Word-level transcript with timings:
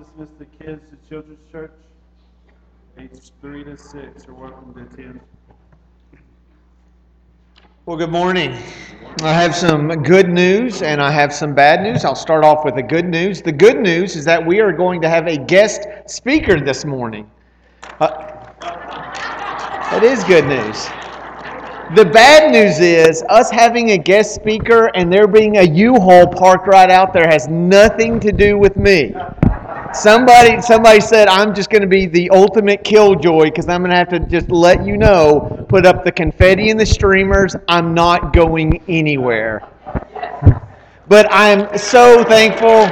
dismiss 0.00 0.30
the 0.38 0.46
kids 0.64 0.80
to 0.90 1.08
Children's 1.08 1.40
Church. 1.52 1.72
Ages 2.98 3.32
3 3.42 3.64
to 3.64 3.76
6 3.76 4.28
are 4.28 4.34
welcome 4.34 4.72
to 4.72 4.80
attend. 4.80 5.20
Well, 7.84 7.98
good 7.98 8.10
morning. 8.10 8.52
I 9.22 9.34
have 9.34 9.54
some 9.54 9.88
good 10.02 10.30
news 10.30 10.80
and 10.80 11.02
I 11.02 11.10
have 11.10 11.34
some 11.34 11.54
bad 11.54 11.82
news. 11.82 12.06
I'll 12.06 12.14
start 12.14 12.44
off 12.44 12.64
with 12.64 12.76
the 12.76 12.82
good 12.82 13.04
news. 13.04 13.42
The 13.42 13.52
good 13.52 13.78
news 13.78 14.16
is 14.16 14.24
that 14.24 14.44
we 14.44 14.60
are 14.60 14.72
going 14.72 15.02
to 15.02 15.08
have 15.08 15.26
a 15.26 15.36
guest 15.36 15.86
speaker 16.06 16.58
this 16.58 16.86
morning. 16.86 17.30
Uh, 17.98 18.36
it 19.92 20.02
is 20.02 20.24
good 20.24 20.46
news. 20.46 20.86
The 21.94 22.08
bad 22.10 22.52
news 22.52 22.78
is 22.78 23.22
us 23.28 23.50
having 23.50 23.90
a 23.90 23.98
guest 23.98 24.34
speaker 24.34 24.90
and 24.94 25.12
there 25.12 25.26
being 25.26 25.58
a 25.58 25.64
U-Haul 25.64 26.28
parked 26.28 26.68
right 26.68 26.88
out 26.88 27.12
there 27.12 27.26
has 27.26 27.48
nothing 27.48 28.18
to 28.20 28.32
do 28.32 28.56
with 28.56 28.76
me. 28.76 29.14
Somebody, 29.92 30.62
somebody 30.62 31.00
said 31.00 31.26
I'm 31.26 31.52
just 31.52 31.68
going 31.68 31.82
to 31.82 31.88
be 31.88 32.06
the 32.06 32.30
ultimate 32.30 32.84
killjoy 32.84 33.46
because 33.46 33.68
I'm 33.68 33.80
going 33.80 33.90
to 33.90 33.96
have 33.96 34.08
to 34.10 34.20
just 34.20 34.48
let 34.48 34.84
you 34.86 34.96
know, 34.96 35.66
put 35.68 35.84
up 35.84 36.04
the 36.04 36.12
confetti 36.12 36.70
and 36.70 36.78
the 36.78 36.86
streamers. 36.86 37.56
I'm 37.66 37.92
not 37.92 38.32
going 38.32 38.82
anywhere. 38.86 39.68
But 41.08 41.26
I'm 41.32 41.76
so 41.76 42.22
thankful, 42.22 42.86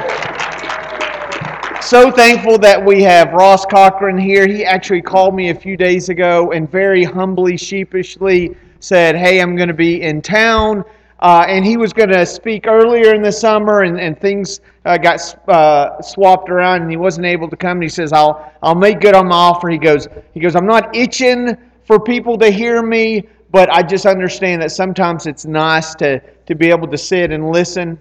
so 1.81 2.11
thankful 2.11 2.57
that 2.57 2.83
we 2.85 3.01
have 3.03 3.31
Ross 3.31 3.65
Cochran 3.65 4.17
here. 4.17 4.45
He 4.45 4.65
actually 4.65 5.01
called 5.01 5.33
me 5.33 5.51
a 5.51 5.55
few 5.55 5.77
days 5.77 6.09
ago 6.09 6.51
and 6.51 6.69
very 6.69 7.05
humbly, 7.05 7.55
sheepishly 7.55 8.57
said, 8.81 9.15
Hey, 9.15 9.39
I'm 9.39 9.55
going 9.55 9.69
to 9.69 9.73
be 9.73 10.01
in 10.01 10.21
town. 10.21 10.83
Uh, 11.21 11.45
and 11.47 11.65
he 11.65 11.75
was 11.75 11.91
going 11.91 12.09
to 12.09 12.25
speak 12.25 12.65
earlier 12.65 13.13
in 13.13 13.21
the 13.21 13.31
summer, 13.31 13.81
and, 13.81 13.99
and 13.99 14.19
things 14.19 14.61
uh, 14.85 14.97
got 14.97 15.19
uh, 15.49 16.01
swapped 16.01 16.49
around, 16.49 16.81
and 16.81 16.89
he 16.89 16.95
wasn't 16.97 17.25
able 17.25 17.49
to 17.49 17.57
come. 17.57 17.77
And 17.77 17.83
he 17.83 17.89
says, 17.89 18.13
"I'll 18.13 18.51
I'll 18.63 18.75
make 18.75 19.01
good 19.01 19.15
on 19.15 19.27
my 19.27 19.35
offer." 19.35 19.69
He 19.69 19.77
goes, 19.77 20.07
he 20.33 20.39
goes, 20.39 20.55
"I'm 20.55 20.65
not 20.65 20.95
itching 20.95 21.57
for 21.83 21.99
people 21.99 22.37
to 22.37 22.49
hear 22.49 22.81
me, 22.81 23.23
but 23.51 23.69
I 23.69 23.83
just 23.83 24.05
understand 24.05 24.61
that 24.61 24.71
sometimes 24.71 25.25
it's 25.25 25.45
nice 25.45 25.93
to 25.95 26.19
to 26.19 26.55
be 26.55 26.69
able 26.69 26.87
to 26.87 26.97
sit 26.97 27.31
and 27.31 27.51
listen." 27.51 27.99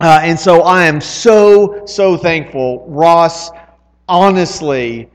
Uh, 0.00 0.20
and 0.22 0.38
so 0.38 0.62
I 0.62 0.84
am 0.84 1.00
so 1.00 1.86
so 1.86 2.16
thankful, 2.18 2.84
Ross. 2.88 3.50
Honestly, 4.08 5.08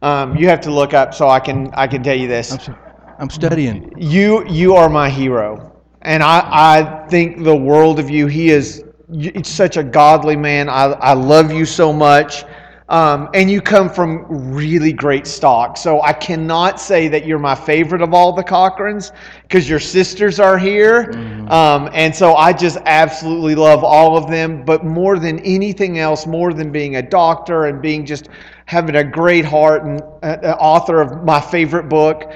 um, 0.00 0.36
you 0.36 0.48
have 0.48 0.60
to 0.62 0.70
look 0.70 0.94
up 0.94 1.12
so 1.12 1.28
I 1.28 1.40
can 1.40 1.70
I 1.74 1.86
can 1.86 2.02
tell 2.02 2.16
you 2.16 2.28
this. 2.28 2.68
I'm, 2.68 2.76
I'm 3.18 3.30
studying. 3.30 3.92
You 3.98 4.46
you 4.48 4.74
are 4.74 4.88
my 4.88 5.10
hero, 5.10 5.72
and 6.08 6.22
I 6.22 6.40
I 6.50 7.06
think 7.08 7.44
the 7.44 7.54
world 7.54 7.98
of 7.98 8.08
you. 8.08 8.26
He 8.26 8.50
is 8.50 8.82
such 9.42 9.76
a 9.76 9.82
godly 9.84 10.36
man. 10.36 10.68
I 10.68 10.84
I 10.84 11.12
love 11.12 11.52
you 11.52 11.66
so 11.66 11.92
much. 11.92 12.44
Um, 12.90 13.28
and 13.34 13.50
you 13.50 13.60
come 13.60 13.90
from 13.90 14.24
really 14.30 14.94
great 14.94 15.26
stock. 15.26 15.76
So 15.76 16.00
I 16.00 16.14
cannot 16.14 16.80
say 16.80 17.06
that 17.08 17.26
you're 17.26 17.38
my 17.38 17.54
favorite 17.54 18.00
of 18.00 18.14
all 18.14 18.32
the 18.32 18.42
Cochrans 18.42 19.12
because 19.42 19.68
your 19.68 19.78
sisters 19.78 20.40
are 20.40 20.56
here. 20.56 21.04
Mm-hmm. 21.12 21.50
Um, 21.50 21.90
and 21.92 22.16
so 22.16 22.34
I 22.34 22.54
just 22.54 22.78
absolutely 22.86 23.54
love 23.54 23.84
all 23.84 24.16
of 24.16 24.30
them. 24.30 24.64
But 24.64 24.86
more 24.86 25.18
than 25.18 25.38
anything 25.40 25.98
else, 25.98 26.26
more 26.26 26.54
than 26.54 26.72
being 26.72 26.96
a 26.96 27.02
doctor 27.02 27.66
and 27.66 27.82
being 27.82 28.06
just 28.06 28.30
having 28.64 28.96
a 28.96 29.04
great 29.04 29.44
heart 29.44 29.84
and 29.84 30.00
uh, 30.22 30.56
author 30.58 31.02
of 31.02 31.24
my 31.24 31.42
favorite 31.42 31.90
book, 31.90 32.32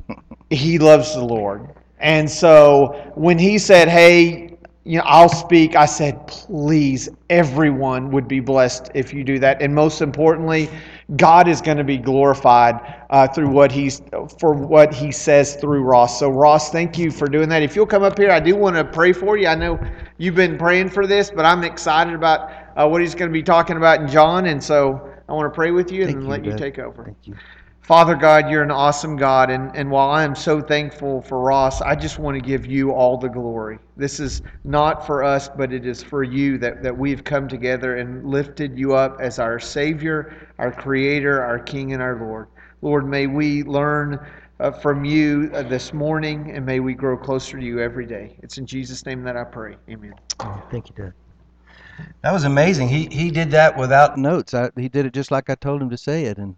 he 0.50 0.78
loves 0.78 1.14
the 1.14 1.24
Lord. 1.24 1.68
And 1.98 2.30
so 2.30 3.12
when 3.14 3.38
he 3.38 3.58
said, 3.58 3.88
Hey, 3.88 4.56
you 4.86 4.98
know, 4.98 5.04
I'll 5.04 5.28
speak. 5.28 5.74
I 5.74 5.84
said, 5.84 6.28
please, 6.28 7.08
everyone 7.28 8.12
would 8.12 8.28
be 8.28 8.38
blessed 8.38 8.92
if 8.94 9.12
you 9.12 9.24
do 9.24 9.40
that. 9.40 9.60
And 9.60 9.74
most 9.74 10.00
importantly, 10.00 10.70
God 11.16 11.48
is 11.48 11.60
going 11.60 11.76
to 11.78 11.84
be 11.84 11.98
glorified 11.98 13.04
uh, 13.10 13.26
through 13.26 13.48
what 13.48 13.72
he's 13.72 14.00
for 14.38 14.52
what 14.52 14.94
he 14.94 15.10
says 15.10 15.56
through 15.56 15.82
Ross. 15.82 16.20
So 16.20 16.30
Ross, 16.30 16.70
thank 16.70 16.96
you 16.96 17.10
for 17.10 17.26
doing 17.26 17.48
that. 17.48 17.62
If 17.62 17.74
you'll 17.74 17.84
come 17.84 18.04
up 18.04 18.16
here, 18.16 18.30
I 18.30 18.38
do 18.38 18.54
want 18.54 18.76
to 18.76 18.84
pray 18.84 19.12
for 19.12 19.36
you. 19.36 19.48
I 19.48 19.56
know 19.56 19.78
you've 20.18 20.36
been 20.36 20.56
praying 20.56 20.90
for 20.90 21.04
this, 21.04 21.32
but 21.32 21.44
I'm 21.44 21.64
excited 21.64 22.14
about 22.14 22.52
uh, 22.76 22.88
what 22.88 23.00
he's 23.00 23.14
going 23.16 23.28
to 23.28 23.34
be 23.34 23.42
talking 23.42 23.76
about 23.76 24.00
in 24.00 24.08
John, 24.08 24.46
and 24.46 24.62
so 24.62 25.12
I 25.28 25.32
want 25.32 25.52
to 25.52 25.54
pray 25.54 25.72
with 25.72 25.90
you 25.90 26.04
and 26.04 26.22
you, 26.22 26.28
let 26.28 26.44
Dad. 26.44 26.52
you 26.52 26.58
take 26.58 26.78
over. 26.78 27.04
Thank 27.04 27.26
you. 27.26 27.34
Father 27.86 28.16
God, 28.16 28.50
you're 28.50 28.64
an 28.64 28.72
awesome 28.72 29.14
God. 29.14 29.48
And, 29.48 29.70
and 29.76 29.88
while 29.88 30.10
I 30.10 30.24
am 30.24 30.34
so 30.34 30.60
thankful 30.60 31.22
for 31.22 31.38
Ross, 31.38 31.80
I 31.80 31.94
just 31.94 32.18
want 32.18 32.34
to 32.34 32.40
give 32.40 32.66
you 32.66 32.90
all 32.90 33.16
the 33.16 33.28
glory. 33.28 33.78
This 33.96 34.18
is 34.18 34.42
not 34.64 35.06
for 35.06 35.22
us, 35.22 35.48
but 35.48 35.72
it 35.72 35.86
is 35.86 36.02
for 36.02 36.24
you 36.24 36.58
that, 36.58 36.82
that 36.82 36.98
we've 36.98 37.22
come 37.22 37.46
together 37.46 37.98
and 37.98 38.26
lifted 38.26 38.76
you 38.76 38.96
up 38.96 39.18
as 39.20 39.38
our 39.38 39.60
Savior, 39.60 40.52
our 40.58 40.72
Creator, 40.72 41.40
our 41.40 41.60
King, 41.60 41.92
and 41.92 42.02
our 42.02 42.18
Lord. 42.18 42.48
Lord, 42.82 43.08
may 43.08 43.28
we 43.28 43.62
learn 43.62 44.18
uh, 44.58 44.72
from 44.72 45.04
you 45.04 45.48
uh, 45.54 45.62
this 45.62 45.92
morning 45.92 46.50
and 46.50 46.66
may 46.66 46.80
we 46.80 46.92
grow 46.92 47.16
closer 47.16 47.56
to 47.56 47.64
you 47.64 47.78
every 47.78 48.04
day. 48.04 48.36
It's 48.42 48.58
in 48.58 48.66
Jesus' 48.66 49.06
name 49.06 49.22
that 49.22 49.36
I 49.36 49.44
pray. 49.44 49.76
Amen. 49.88 50.14
Thank 50.72 50.88
you, 50.88 50.94
Dad. 50.96 51.12
That 52.24 52.32
was 52.32 52.42
amazing. 52.42 52.88
He 52.88 53.06
he 53.06 53.30
did 53.30 53.52
that 53.52 53.78
without 53.78 54.18
notes. 54.18 54.54
I, 54.54 54.70
he 54.76 54.88
did 54.88 55.06
it 55.06 55.14
just 55.14 55.30
like 55.30 55.48
I 55.48 55.54
told 55.54 55.80
him 55.80 55.88
to 55.90 55.96
say 55.96 56.24
it, 56.24 56.36
and 56.36 56.56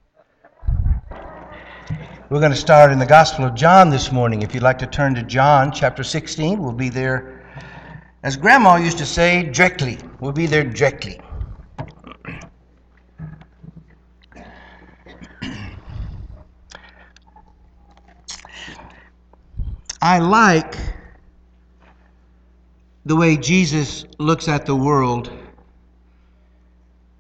we're 2.31 2.41
going 2.41 2.53
to 2.53 2.57
start 2.57 2.93
in 2.93 2.99
the 2.99 3.07
Gospel 3.07 3.45
of 3.45 3.55
John 3.55 3.89
this 3.91 4.13
morning. 4.13 4.43
If 4.43 4.53
you'd 4.55 4.63
like 4.63 4.79
to 4.79 4.87
turn 4.87 5.15
to 5.15 5.23
John 5.23 5.73
chapter 5.73 6.05
16, 6.05 6.63
we'll 6.63 6.73
be 6.73 6.89
there, 6.89 7.43
as 8.23 8.37
Grandma 8.37 8.77
used 8.77 8.99
to 8.99 9.07
say, 9.07 9.45
directly. 9.45 9.99
We'll 10.21 10.33
be 10.33 10.47
there 10.47 10.65
directly. 10.65 11.21
I 20.03 20.19
like 20.19 20.77
the 23.07 23.17
way 23.17 23.37
Jesus 23.37 24.05
looks 24.19 24.49
at 24.49 24.67
the 24.67 24.77
world 24.77 25.33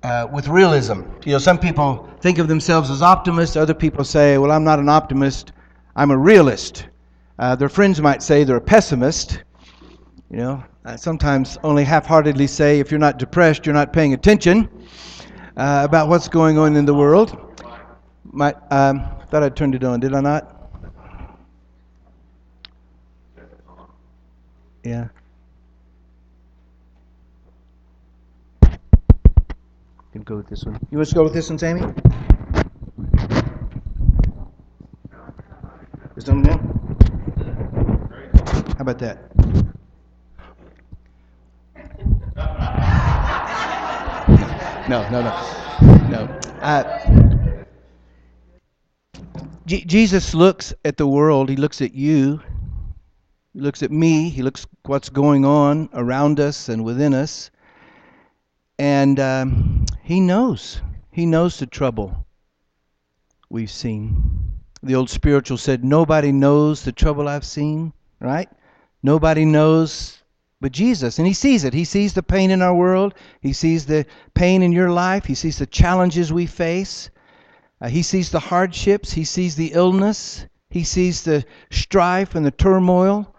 uh, 0.02 0.26
with 0.32 0.48
realism. 0.48 1.02
You 1.24 1.32
know, 1.32 1.38
some 1.38 1.58
people 1.58 2.08
think 2.20 2.38
of 2.38 2.48
themselves 2.48 2.90
as 2.90 3.02
optimists. 3.02 3.56
Other 3.56 3.74
people 3.74 4.04
say, 4.04 4.38
"Well, 4.38 4.52
I'm 4.52 4.64
not 4.64 4.78
an 4.78 4.88
optimist. 4.88 5.52
I'm 5.96 6.10
a 6.10 6.16
realist." 6.16 6.86
Uh, 7.38 7.54
their 7.54 7.68
friends 7.68 8.00
might 8.00 8.22
say 8.22 8.44
they're 8.44 8.56
a 8.56 8.60
pessimist. 8.60 9.42
You 10.30 10.38
know, 10.38 10.64
I 10.84 10.96
sometimes 10.96 11.58
only 11.62 11.84
half-heartedly 11.84 12.46
say, 12.46 12.80
"If 12.80 12.90
you're 12.90 13.00
not 13.00 13.18
depressed, 13.18 13.66
you're 13.66 13.74
not 13.74 13.92
paying 13.92 14.14
attention 14.14 14.68
uh, 15.56 15.82
about 15.84 16.08
what's 16.08 16.28
going 16.28 16.58
on 16.58 16.76
in 16.76 16.84
the 16.84 16.94
world." 16.94 17.36
My, 18.30 18.54
um, 18.70 19.02
thought 19.30 19.42
I 19.42 19.48
turned 19.48 19.74
it 19.74 19.84
on. 19.84 20.00
Did 20.00 20.14
I 20.14 20.20
not? 20.20 20.54
Yeah. 24.84 25.08
Can 30.18 30.24
go 30.24 30.36
with 30.38 30.48
this 30.48 30.64
one. 30.64 30.80
You 30.90 30.98
want 30.98 31.08
to 31.10 31.14
go 31.14 31.22
with 31.22 31.32
this 31.32 31.48
one, 31.48 31.60
Sammy? 31.60 31.80
Is 36.16 36.24
done 36.24 36.42
now? 36.42 36.58
How 38.74 38.80
about 38.80 38.98
that? 38.98 39.18
No, 44.88 45.04
no, 45.10 45.20
no, 45.20 45.34
no. 46.08 46.24
Uh, 46.62 46.82
Jesus 49.66 50.32
looks 50.32 50.72
at 50.86 50.96
the 50.96 51.06
world. 51.06 51.50
He 51.50 51.56
looks 51.56 51.82
at 51.82 51.92
you. 51.92 52.40
He 53.52 53.60
looks 53.60 53.82
at 53.82 53.90
me. 53.90 54.30
He 54.30 54.40
looks 54.40 54.66
what's 54.86 55.10
going 55.10 55.44
on 55.44 55.90
around 55.92 56.40
us 56.40 56.70
and 56.70 56.86
within 56.86 57.12
us. 57.12 57.50
And 58.78 59.20
um, 59.20 59.84
he 60.08 60.20
knows. 60.20 60.80
He 61.12 61.26
knows 61.26 61.58
the 61.58 61.66
trouble 61.66 62.24
we've 63.50 63.70
seen. 63.70 64.62
The 64.82 64.94
old 64.94 65.10
spiritual 65.10 65.58
said, 65.58 65.84
Nobody 65.84 66.32
knows 66.32 66.82
the 66.82 66.92
trouble 66.92 67.28
I've 67.28 67.44
seen, 67.44 67.92
right? 68.18 68.48
Nobody 69.02 69.44
knows 69.44 70.22
but 70.62 70.72
Jesus. 70.72 71.18
And 71.18 71.26
He 71.26 71.34
sees 71.34 71.62
it. 71.62 71.74
He 71.74 71.84
sees 71.84 72.14
the 72.14 72.22
pain 72.22 72.50
in 72.50 72.62
our 72.62 72.74
world. 72.74 73.12
He 73.42 73.52
sees 73.52 73.84
the 73.84 74.06
pain 74.32 74.62
in 74.62 74.72
your 74.72 74.90
life. 74.90 75.26
He 75.26 75.34
sees 75.34 75.58
the 75.58 75.66
challenges 75.66 76.32
we 76.32 76.46
face. 76.46 77.10
Uh, 77.78 77.88
he 77.90 78.00
sees 78.00 78.30
the 78.30 78.40
hardships. 78.40 79.12
He 79.12 79.24
sees 79.24 79.56
the 79.56 79.72
illness. 79.74 80.46
He 80.70 80.84
sees 80.84 81.22
the 81.22 81.44
strife 81.70 82.34
and 82.34 82.46
the 82.46 82.50
turmoil. 82.50 83.36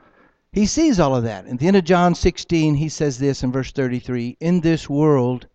He 0.54 0.68
sees 0.68 1.00
all 1.00 1.16
of 1.16 1.24
that. 1.24 1.48
At 1.48 1.58
the 1.58 1.68
end 1.68 1.78
of 1.78 1.84
John 1.84 2.14
16, 2.14 2.76
he 2.76 2.90
says 2.90 3.18
this 3.18 3.42
in 3.42 3.52
verse 3.52 3.72
33 3.72 4.38
In 4.40 4.62
this 4.62 4.88
world, 4.88 5.48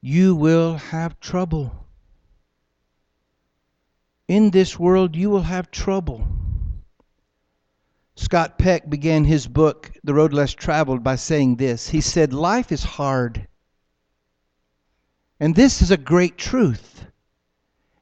you 0.00 0.34
will 0.34 0.76
have 0.76 1.18
trouble. 1.20 1.86
In 4.28 4.50
this 4.50 4.78
world, 4.78 5.16
you 5.16 5.30
will 5.30 5.42
have 5.42 5.70
trouble. 5.70 6.26
Scott 8.16 8.58
Peck 8.58 8.90
began 8.90 9.24
his 9.24 9.46
book, 9.46 9.92
The 10.04 10.14
Road 10.14 10.32
Less 10.32 10.52
Traveled, 10.52 11.02
by 11.02 11.16
saying 11.16 11.56
this. 11.56 11.88
He 11.88 12.00
said, 12.00 12.32
Life 12.32 12.72
is 12.72 12.82
hard. 12.82 13.46
And 15.40 15.54
this 15.54 15.82
is 15.82 15.90
a 15.90 15.96
great 15.96 16.36
truth. 16.36 17.06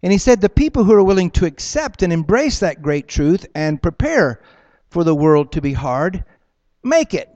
And 0.02 0.12
he 0.12 0.19
said 0.19 0.40
the 0.40 0.48
people 0.48 0.84
who 0.84 0.94
are 0.94 1.04
willing 1.04 1.31
to 1.32 1.46
accept 1.46 2.02
and 2.02 2.12
embrace 2.12 2.60
that 2.60 2.82
great 2.82 3.08
truth 3.08 3.46
and 3.54 3.82
prepare 3.82 4.40
for 4.88 5.04
the 5.04 5.14
world 5.14 5.52
to 5.52 5.60
be 5.60 5.72
hard 5.72 6.25
make 6.82 7.12
it. 7.12 7.28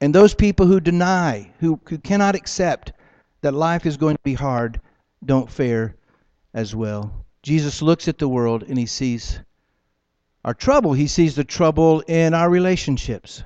And 0.00 0.14
those 0.14 0.34
people 0.34 0.66
who 0.66 0.80
deny, 0.80 1.52
who, 1.60 1.80
who 1.88 1.98
cannot 1.98 2.34
accept 2.34 2.92
that 3.40 3.54
life 3.54 3.86
is 3.86 3.96
going 3.96 4.16
to 4.16 4.22
be 4.22 4.34
hard, 4.34 4.80
don't 5.24 5.50
fare 5.50 5.94
as 6.54 6.74
well. 6.74 7.24
Jesus 7.42 7.82
looks 7.82 8.08
at 8.08 8.18
the 8.18 8.28
world 8.28 8.64
and 8.64 8.78
he 8.78 8.86
sees 8.86 9.40
our 10.44 10.54
trouble. 10.54 10.92
He 10.92 11.06
sees 11.06 11.34
the 11.34 11.44
trouble 11.44 12.00
in 12.00 12.34
our 12.34 12.48
relationships. 12.48 13.42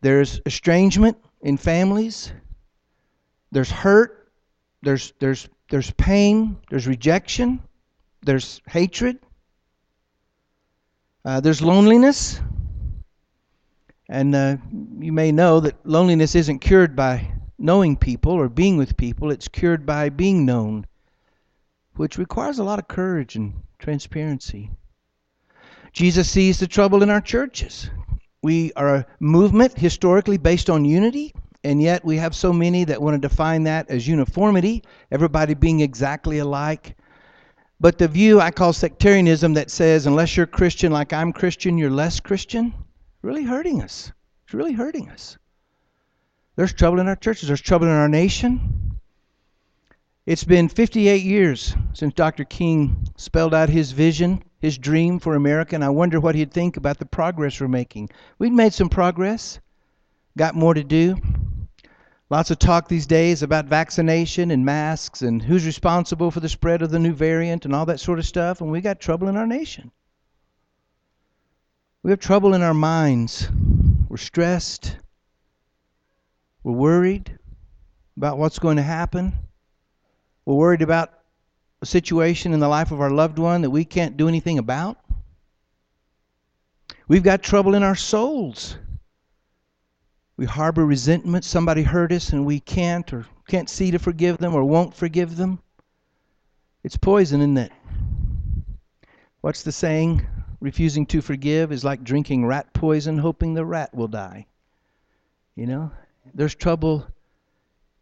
There's 0.00 0.40
estrangement 0.44 1.16
in 1.40 1.56
families. 1.56 2.32
There's 3.50 3.70
hurt. 3.70 4.32
There's 4.82 5.12
there's 5.18 5.48
there's 5.70 5.90
pain. 5.92 6.56
There's 6.70 6.86
rejection. 6.86 7.60
There's 8.22 8.60
hatred. 8.66 9.18
Uh, 11.24 11.40
there's 11.40 11.62
loneliness. 11.62 12.40
And 14.08 14.34
uh, 14.34 14.56
you 14.98 15.12
may 15.12 15.32
know 15.32 15.60
that 15.60 15.86
loneliness 15.86 16.34
isn't 16.34 16.58
cured 16.58 16.96
by 16.96 17.32
knowing 17.62 17.96
people 17.96 18.32
or 18.32 18.48
being 18.48 18.76
with 18.76 18.96
people, 18.96 19.30
it's 19.30 19.48
cured 19.48 19.86
by 19.86 20.08
being 20.08 20.44
known, 20.44 20.84
which 21.94 22.18
requires 22.18 22.58
a 22.58 22.64
lot 22.64 22.78
of 22.78 22.88
courage 22.88 23.36
and 23.36 23.54
transparency. 23.78 24.70
Jesus 25.92 26.28
sees 26.28 26.58
the 26.58 26.66
trouble 26.66 27.02
in 27.02 27.10
our 27.10 27.20
churches. 27.20 27.88
We 28.42 28.72
are 28.74 28.96
a 28.96 29.06
movement 29.20 29.78
historically 29.78 30.38
based 30.38 30.68
on 30.68 30.84
unity, 30.84 31.34
and 31.62 31.80
yet 31.80 32.04
we 32.04 32.16
have 32.16 32.34
so 32.34 32.52
many 32.52 32.82
that 32.84 33.00
want 33.00 33.14
to 33.14 33.28
define 33.28 33.64
that 33.64 33.88
as 33.90 34.08
uniformity, 34.08 34.82
everybody 35.12 35.54
being 35.54 35.80
exactly 35.80 36.38
alike. 36.38 36.96
But 37.78 37.98
the 37.98 38.08
view 38.08 38.40
I 38.40 38.50
call 38.50 38.72
sectarianism 38.72 39.54
that 39.54 39.70
says, 39.70 40.06
unless 40.06 40.36
you're 40.36 40.46
Christian 40.46 40.90
like 40.90 41.12
I'm 41.12 41.32
Christian, 41.32 41.78
you're 41.78 41.90
less 41.90 42.18
Christian, 42.18 42.74
really 43.22 43.44
hurting 43.44 43.82
us. 43.82 44.10
It's 44.44 44.54
really 44.54 44.72
hurting 44.72 45.10
us. 45.10 45.38
There's 46.54 46.72
trouble 46.72 47.00
in 47.00 47.08
our 47.08 47.16
churches, 47.16 47.48
there's 47.48 47.60
trouble 47.60 47.86
in 47.86 47.92
our 47.92 48.08
nation. 48.08 48.98
It's 50.26 50.44
been 50.44 50.68
58 50.68 51.22
years 51.22 51.74
since 51.94 52.14
Dr. 52.14 52.44
King 52.44 53.08
spelled 53.16 53.54
out 53.54 53.68
his 53.68 53.92
vision, 53.92 54.42
his 54.60 54.78
dream 54.78 55.18
for 55.18 55.34
America, 55.34 55.74
and 55.74 55.82
I 55.82 55.88
wonder 55.88 56.20
what 56.20 56.34
he'd 56.34 56.52
think 56.52 56.76
about 56.76 56.98
the 56.98 57.06
progress 57.06 57.60
we're 57.60 57.68
making. 57.68 58.10
We've 58.38 58.52
made 58.52 58.74
some 58.74 58.88
progress, 58.88 59.58
got 60.36 60.54
more 60.54 60.74
to 60.74 60.84
do. 60.84 61.16
Lots 62.30 62.50
of 62.50 62.58
talk 62.58 62.86
these 62.86 63.06
days 63.06 63.42
about 63.42 63.64
vaccination 63.64 64.50
and 64.50 64.64
masks 64.64 65.22
and 65.22 65.42
who's 65.42 65.66
responsible 65.66 66.30
for 66.30 66.40
the 66.40 66.48
spread 66.48 66.82
of 66.82 66.90
the 66.90 66.98
new 66.98 67.12
variant 67.12 67.64
and 67.64 67.74
all 67.74 67.86
that 67.86 68.00
sort 68.00 68.18
of 68.18 68.26
stuff, 68.26 68.60
and 68.60 68.70
we 68.70 68.80
got 68.80 69.00
trouble 69.00 69.28
in 69.28 69.36
our 69.36 69.46
nation. 69.46 69.90
We 72.02 72.10
have 72.10 72.20
trouble 72.20 72.54
in 72.54 72.62
our 72.62 72.74
minds. 72.74 73.48
We're 74.08 74.16
stressed. 74.18 74.96
We're 76.62 76.72
worried 76.72 77.38
about 78.16 78.38
what's 78.38 78.58
going 78.58 78.76
to 78.76 78.82
happen. 78.82 79.32
We're 80.44 80.54
worried 80.54 80.82
about 80.82 81.12
a 81.80 81.86
situation 81.86 82.52
in 82.52 82.60
the 82.60 82.68
life 82.68 82.92
of 82.92 83.00
our 83.00 83.10
loved 83.10 83.38
one 83.38 83.62
that 83.62 83.70
we 83.70 83.84
can't 83.84 84.16
do 84.16 84.28
anything 84.28 84.58
about. 84.58 84.98
We've 87.08 87.22
got 87.22 87.42
trouble 87.42 87.74
in 87.74 87.82
our 87.82 87.96
souls. 87.96 88.76
We 90.36 90.46
harbor 90.46 90.86
resentment. 90.86 91.44
Somebody 91.44 91.82
hurt 91.82 92.12
us 92.12 92.30
and 92.30 92.46
we 92.46 92.60
can't 92.60 93.12
or 93.12 93.26
can't 93.48 93.68
see 93.68 93.90
to 93.90 93.98
forgive 93.98 94.38
them 94.38 94.54
or 94.54 94.64
won't 94.64 94.94
forgive 94.94 95.36
them. 95.36 95.58
It's 96.84 96.96
poison, 96.96 97.40
isn't 97.40 97.58
it? 97.58 97.72
What's 99.40 99.62
the 99.62 99.72
saying? 99.72 100.26
Refusing 100.60 101.06
to 101.06 101.20
forgive 101.20 101.72
is 101.72 101.84
like 101.84 102.04
drinking 102.04 102.46
rat 102.46 102.72
poison, 102.72 103.18
hoping 103.18 103.54
the 103.54 103.64
rat 103.64 103.92
will 103.92 104.08
die. 104.08 104.46
You 105.56 105.66
know? 105.66 105.90
There's 106.34 106.54
trouble 106.54 107.06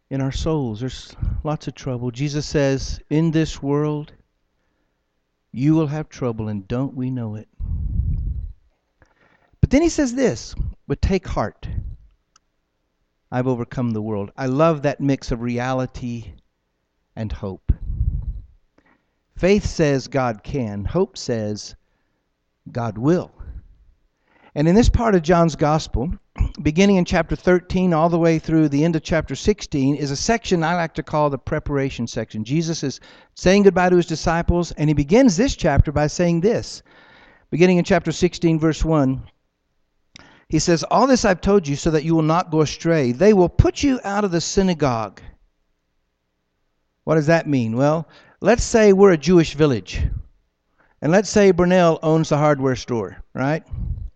in 0.09 0.21
our 0.21 0.31
souls. 0.31 0.79
There's 0.79 1.15
lots 1.43 1.67
of 1.67 1.75
trouble. 1.75 2.11
Jesus 2.11 2.45
says, 2.45 2.99
In 3.09 3.31
this 3.31 3.61
world, 3.61 4.13
you 5.51 5.75
will 5.75 5.87
have 5.87 6.09
trouble, 6.09 6.47
and 6.47 6.67
don't 6.67 6.95
we 6.95 7.09
know 7.09 7.35
it? 7.35 7.47
But 9.59 9.69
then 9.69 9.81
he 9.81 9.89
says 9.89 10.13
this, 10.13 10.55
but 10.87 11.01
take 11.01 11.27
heart. 11.27 11.67
I've 13.31 13.47
overcome 13.47 13.91
the 13.91 14.01
world. 14.01 14.31
I 14.35 14.47
love 14.47 14.81
that 14.81 14.99
mix 14.99 15.31
of 15.31 15.41
reality 15.41 16.33
and 17.15 17.31
hope. 17.31 17.71
Faith 19.37 19.65
says 19.65 20.07
God 20.07 20.43
can, 20.43 20.83
hope 20.83 21.17
says 21.17 21.75
God 22.71 22.97
will. 22.97 23.31
And 24.53 24.67
in 24.67 24.75
this 24.75 24.89
part 24.89 25.15
of 25.15 25.21
John's 25.21 25.55
Gospel, 25.55 26.13
beginning 26.61 26.97
in 26.97 27.05
chapter 27.05 27.35
13 27.35 27.93
all 27.93 28.09
the 28.09 28.19
way 28.19 28.39
through 28.39 28.69
the 28.69 28.83
end 28.83 28.95
of 28.95 29.03
chapter 29.03 29.35
16, 29.35 29.95
is 29.95 30.11
a 30.11 30.15
section 30.15 30.63
I 30.63 30.75
like 30.75 30.93
to 30.95 31.03
call 31.03 31.29
the 31.29 31.37
preparation 31.37 32.07
section. 32.07 32.43
Jesus 32.43 32.83
is 32.83 32.99
saying 33.35 33.63
goodbye 33.63 33.89
to 33.89 33.95
his 33.95 34.05
disciples, 34.05 34.71
and 34.73 34.89
he 34.89 34.93
begins 34.93 35.37
this 35.37 35.55
chapter 35.55 35.91
by 35.91 36.07
saying 36.07 36.41
this. 36.41 36.83
Beginning 37.49 37.77
in 37.77 37.83
chapter 37.83 38.11
16, 38.11 38.59
verse 38.59 38.83
1, 38.85 39.21
he 40.49 40.59
says, 40.59 40.83
All 40.83 41.07
this 41.07 41.25
I've 41.25 41.41
told 41.41 41.67
you 41.67 41.75
so 41.75 41.91
that 41.91 42.03
you 42.03 42.15
will 42.15 42.21
not 42.21 42.51
go 42.51 42.61
astray. 42.61 43.11
They 43.11 43.33
will 43.33 43.49
put 43.49 43.83
you 43.83 43.99
out 44.03 44.23
of 44.23 44.31
the 44.31 44.41
synagogue. 44.41 45.21
What 47.03 47.15
does 47.15 47.27
that 47.27 47.47
mean? 47.47 47.77
Well, 47.77 48.07
let's 48.41 48.63
say 48.63 48.93
we're 48.93 49.11
a 49.11 49.17
Jewish 49.17 49.53
village. 49.53 50.01
And 51.01 51.11
let's 51.11 51.29
say 51.29 51.51
Burnell 51.51 51.99
owns 52.03 52.29
the 52.29 52.37
hardware 52.37 52.75
store, 52.75 53.23
right? 53.33 53.63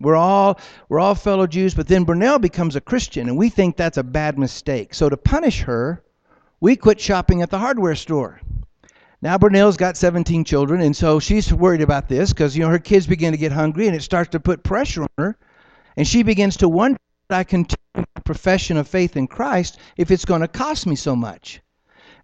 We're 0.06 0.16
all 0.16 0.60
we're 0.88 1.00
all 1.00 1.16
fellow 1.16 1.48
Jews, 1.48 1.74
but 1.74 1.88
then 1.88 2.04
Burnell 2.04 2.38
becomes 2.38 2.76
a 2.76 2.82
Christian, 2.82 3.28
and 3.28 3.36
we 3.36 3.50
think 3.50 3.76
that's 3.76 3.98
a 3.98 4.04
bad 4.04 4.38
mistake. 4.38 4.94
So 4.94 5.10
to 5.10 5.18
punish 5.18 5.62
her, 5.62 6.04
we 6.60 6.76
quit 6.76 7.02
shopping 7.02 7.42
at 7.42 7.50
the 7.50 7.58
hardware 7.58 7.96
store. 7.96 8.40
Now 9.24 9.40
Burnell's 9.40 9.78
got 9.78 9.98
17 9.98 10.44
children, 10.44 10.82
and 10.82 10.96
so 10.96 11.20
she's 11.20 11.52
worried 11.52 11.82
about 11.82 12.08
this 12.08 12.32
because 12.34 12.56
you 12.56 12.64
know 12.64 12.70
her 12.70 12.78
kids 12.78 13.08
begin 13.08 13.32
to 13.32 13.38
get 13.40 13.52
hungry, 13.52 13.88
and 13.88 13.96
it 13.96 14.04
starts 14.04 14.30
to 14.34 14.40
put 14.40 14.62
pressure 14.62 15.02
on 15.02 15.10
her, 15.18 15.38
and 15.98 16.08
she 16.08 16.22
begins 16.22 16.58
to 16.58 16.70
wonder, 16.70 17.00
I 17.32 17.44
can 17.44 17.66
continue 17.66 18.06
my 18.16 18.22
profession 18.24 18.78
of 18.78 18.88
faith 18.88 19.18
in 19.18 19.26
Christ 19.26 19.80
if 19.98 20.12
it's 20.12 20.26
going 20.26 20.42
to 20.42 20.48
cost 20.48 20.86
me 20.86 20.96
so 20.96 21.16
much. 21.16 21.62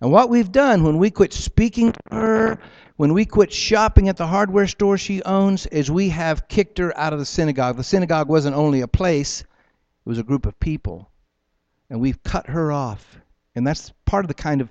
And 0.01 0.11
what 0.11 0.29
we've 0.29 0.51
done 0.51 0.83
when 0.83 0.97
we 0.97 1.11
quit 1.11 1.31
speaking 1.31 1.93
to 1.93 1.99
her, 2.11 2.59
when 2.97 3.13
we 3.13 3.23
quit 3.23 3.53
shopping 3.53 4.09
at 4.09 4.17
the 4.17 4.25
hardware 4.25 4.67
store 4.67 4.97
she 4.97 5.21
owns, 5.23 5.67
is 5.67 5.91
we 5.91 6.09
have 6.09 6.47
kicked 6.47 6.79
her 6.79 6.97
out 6.97 7.13
of 7.13 7.19
the 7.19 7.25
synagogue. 7.25 7.77
The 7.77 7.83
synagogue 7.83 8.27
wasn't 8.27 8.55
only 8.55 8.81
a 8.81 8.87
place, 8.87 9.41
it 9.41 10.09
was 10.09 10.17
a 10.17 10.23
group 10.23 10.47
of 10.47 10.59
people. 10.59 11.09
And 11.89 12.01
we've 12.01 12.21
cut 12.23 12.47
her 12.47 12.71
off. 12.71 13.19
And 13.53 13.67
that's 13.67 13.93
part 14.05 14.25
of 14.25 14.27
the 14.27 14.33
kind 14.33 14.61
of 14.61 14.69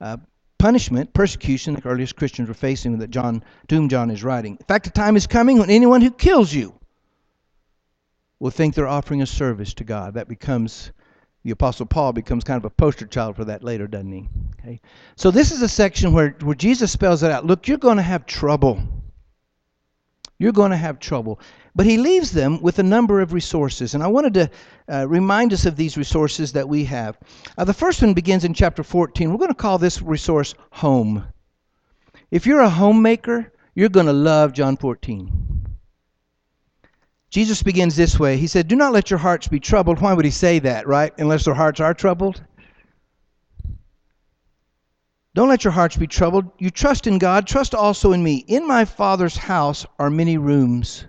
uh, 0.00 0.16
punishment, 0.58 1.12
persecution 1.12 1.74
the 1.74 1.86
earliest 1.86 2.16
Christians 2.16 2.48
were 2.48 2.54
facing 2.54 2.98
that 2.98 3.10
John, 3.10 3.44
to 3.68 3.74
whom 3.76 3.88
John 3.88 4.10
is 4.10 4.24
writing. 4.24 4.56
In 4.58 4.66
fact, 4.66 4.84
the 4.84 4.90
time 4.90 5.16
is 5.16 5.26
coming 5.26 5.58
when 5.58 5.70
anyone 5.70 6.00
who 6.00 6.10
kills 6.10 6.52
you 6.52 6.74
will 8.40 8.50
think 8.50 8.74
they're 8.74 8.88
offering 8.88 9.22
a 9.22 9.26
service 9.26 9.74
to 9.74 9.84
God. 9.84 10.14
That 10.14 10.28
becomes 10.28 10.90
the 11.44 11.50
apostle 11.50 11.86
paul 11.86 12.12
becomes 12.12 12.44
kind 12.44 12.58
of 12.58 12.64
a 12.64 12.70
poster 12.70 13.06
child 13.06 13.36
for 13.36 13.44
that 13.44 13.64
later 13.64 13.86
doesn't 13.86 14.12
he? 14.12 14.28
Okay. 14.58 14.80
So 15.16 15.30
this 15.30 15.50
is 15.50 15.62
a 15.62 15.68
section 15.68 16.12
where, 16.12 16.36
where 16.40 16.54
jesus 16.54 16.92
spells 16.92 17.22
it 17.22 17.30
out. 17.30 17.44
Look 17.44 17.68
you're 17.68 17.78
going 17.78 17.96
to 17.96 18.02
have 18.02 18.26
trouble. 18.26 18.82
You're 20.38 20.52
going 20.52 20.72
to 20.72 20.76
have 20.76 20.98
trouble. 20.98 21.38
But 21.76 21.86
he 21.86 21.98
leaves 21.98 22.32
them 22.32 22.60
with 22.60 22.80
a 22.80 22.82
number 22.82 23.20
of 23.20 23.32
resources. 23.32 23.94
And 23.94 24.02
i 24.02 24.08
wanted 24.08 24.34
to 24.34 24.50
uh, 24.92 25.06
remind 25.08 25.52
us 25.52 25.66
of 25.66 25.76
these 25.76 25.96
resources 25.96 26.52
that 26.52 26.68
we 26.68 26.84
have. 26.84 27.18
Uh, 27.56 27.64
the 27.64 27.74
first 27.74 28.02
one 28.02 28.14
begins 28.14 28.44
in 28.44 28.54
chapter 28.54 28.82
14 28.82 29.30
we're 29.30 29.38
going 29.38 29.48
to 29.48 29.54
call 29.54 29.78
this 29.78 30.02
resource 30.02 30.54
home. 30.70 31.24
If 32.30 32.46
you're 32.46 32.60
a 32.60 32.70
homemaker 32.70 33.52
you're 33.74 33.88
going 33.88 34.06
to 34.06 34.12
love 34.12 34.52
john 34.52 34.76
14 34.76 35.51
Jesus 37.32 37.62
begins 37.62 37.96
this 37.96 38.20
way. 38.20 38.36
He 38.36 38.46
said, 38.46 38.68
Do 38.68 38.76
not 38.76 38.92
let 38.92 39.08
your 39.08 39.18
hearts 39.18 39.48
be 39.48 39.58
troubled. 39.58 40.02
Why 40.02 40.12
would 40.12 40.26
he 40.26 40.30
say 40.30 40.58
that, 40.58 40.86
right? 40.86 41.14
Unless 41.16 41.46
their 41.46 41.54
hearts 41.54 41.80
are 41.80 41.94
troubled? 41.94 42.44
Don't 45.34 45.48
let 45.48 45.64
your 45.64 45.72
hearts 45.72 45.96
be 45.96 46.06
troubled. 46.06 46.50
You 46.58 46.68
trust 46.68 47.06
in 47.06 47.16
God, 47.16 47.46
trust 47.46 47.74
also 47.74 48.12
in 48.12 48.22
me. 48.22 48.44
In 48.48 48.68
my 48.68 48.84
Father's 48.84 49.34
house 49.34 49.86
are 49.98 50.10
many 50.10 50.36
rooms. 50.36 51.06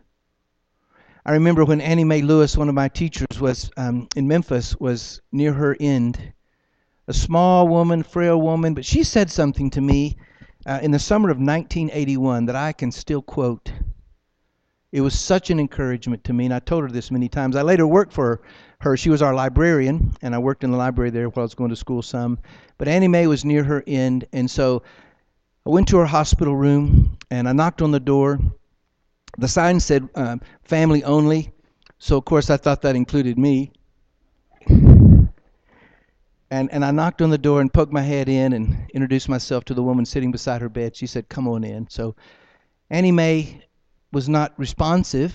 I 1.25 1.33
remember 1.33 1.65
when 1.65 1.81
Annie 1.81 2.05
Mae 2.05 2.21
Lewis, 2.21 2.55
one 2.55 2.69
of 2.69 2.75
my 2.75 2.87
teachers, 2.87 3.41
was 3.41 3.69
um, 3.75 4.07
in 4.15 4.25
Memphis, 4.25 4.77
was 4.79 5.19
near 5.33 5.51
her 5.51 5.75
end. 5.77 6.31
A 7.05 7.13
small 7.13 7.67
woman, 7.67 8.01
frail 8.01 8.39
woman, 8.41 8.73
but 8.73 8.85
she 8.85 9.03
said 9.03 9.29
something 9.29 9.69
to 9.71 9.81
me 9.81 10.15
uh, 10.65 10.79
in 10.81 10.91
the 10.91 10.99
summer 10.99 11.29
of 11.29 11.35
1981 11.35 12.45
that 12.45 12.55
I 12.55 12.71
can 12.71 12.93
still 12.93 13.21
quote. 13.21 13.73
It 14.93 15.01
was 15.01 15.19
such 15.19 15.49
an 15.49 15.59
encouragement 15.59 16.23
to 16.25 16.33
me, 16.33 16.45
and 16.45 16.53
I 16.53 16.59
told 16.59 16.83
her 16.83 16.89
this 16.89 17.09
many 17.09 17.27
times. 17.27 17.55
I 17.55 17.63
later 17.63 17.87
worked 17.87 18.13
for 18.13 18.41
her. 18.81 18.95
She 18.95 19.09
was 19.09 19.23
our 19.23 19.33
librarian, 19.33 20.15
and 20.21 20.35
I 20.35 20.37
worked 20.37 20.63
in 20.63 20.69
the 20.69 20.77
library 20.77 21.09
there 21.09 21.29
while 21.29 21.41
I 21.41 21.45
was 21.45 21.55
going 21.55 21.71
to 21.71 21.75
school 21.75 22.03
some. 22.03 22.37
But 22.77 22.87
Annie 22.87 23.07
Mae 23.07 23.25
was 23.25 23.43
near 23.43 23.63
her 23.63 23.83
end, 23.87 24.25
and 24.33 24.49
so 24.49 24.83
I 25.65 25.71
went 25.71 25.87
to 25.87 25.97
her 25.97 26.05
hospital 26.05 26.55
room 26.55 27.17
and 27.31 27.49
I 27.49 27.53
knocked 27.53 27.81
on 27.81 27.89
the 27.89 27.99
door. 27.99 28.39
The 29.39 29.47
sign 29.47 29.79
said 29.79 30.07
um, 30.13 30.41
family 30.61 31.03
only, 31.03 31.53
so 31.97 32.17
of 32.17 32.25
course 32.25 32.51
I 32.51 32.57
thought 32.57 32.83
that 32.83 32.95
included 32.95 33.39
me. 33.39 33.71
And, 34.67 35.29
and 36.51 36.85
I 36.85 36.91
knocked 36.91 37.23
on 37.23 37.31
the 37.31 37.39
door 37.39 37.61
and 37.61 37.73
poked 37.73 37.91
my 37.91 38.03
head 38.03 38.29
in 38.29 38.53
and 38.53 38.91
introduced 38.93 39.27
myself 39.27 39.65
to 39.65 39.73
the 39.73 39.81
woman 39.81 40.05
sitting 40.05 40.31
beside 40.31 40.61
her 40.61 40.69
bed. 40.69 40.95
She 40.95 41.07
said, 41.07 41.29
Come 41.29 41.47
on 41.47 41.63
in. 41.63 41.89
So 41.89 42.15
Annie 42.91 43.11
Mae 43.11 43.63
was 44.13 44.29
not 44.29 44.53
responsive 44.57 45.33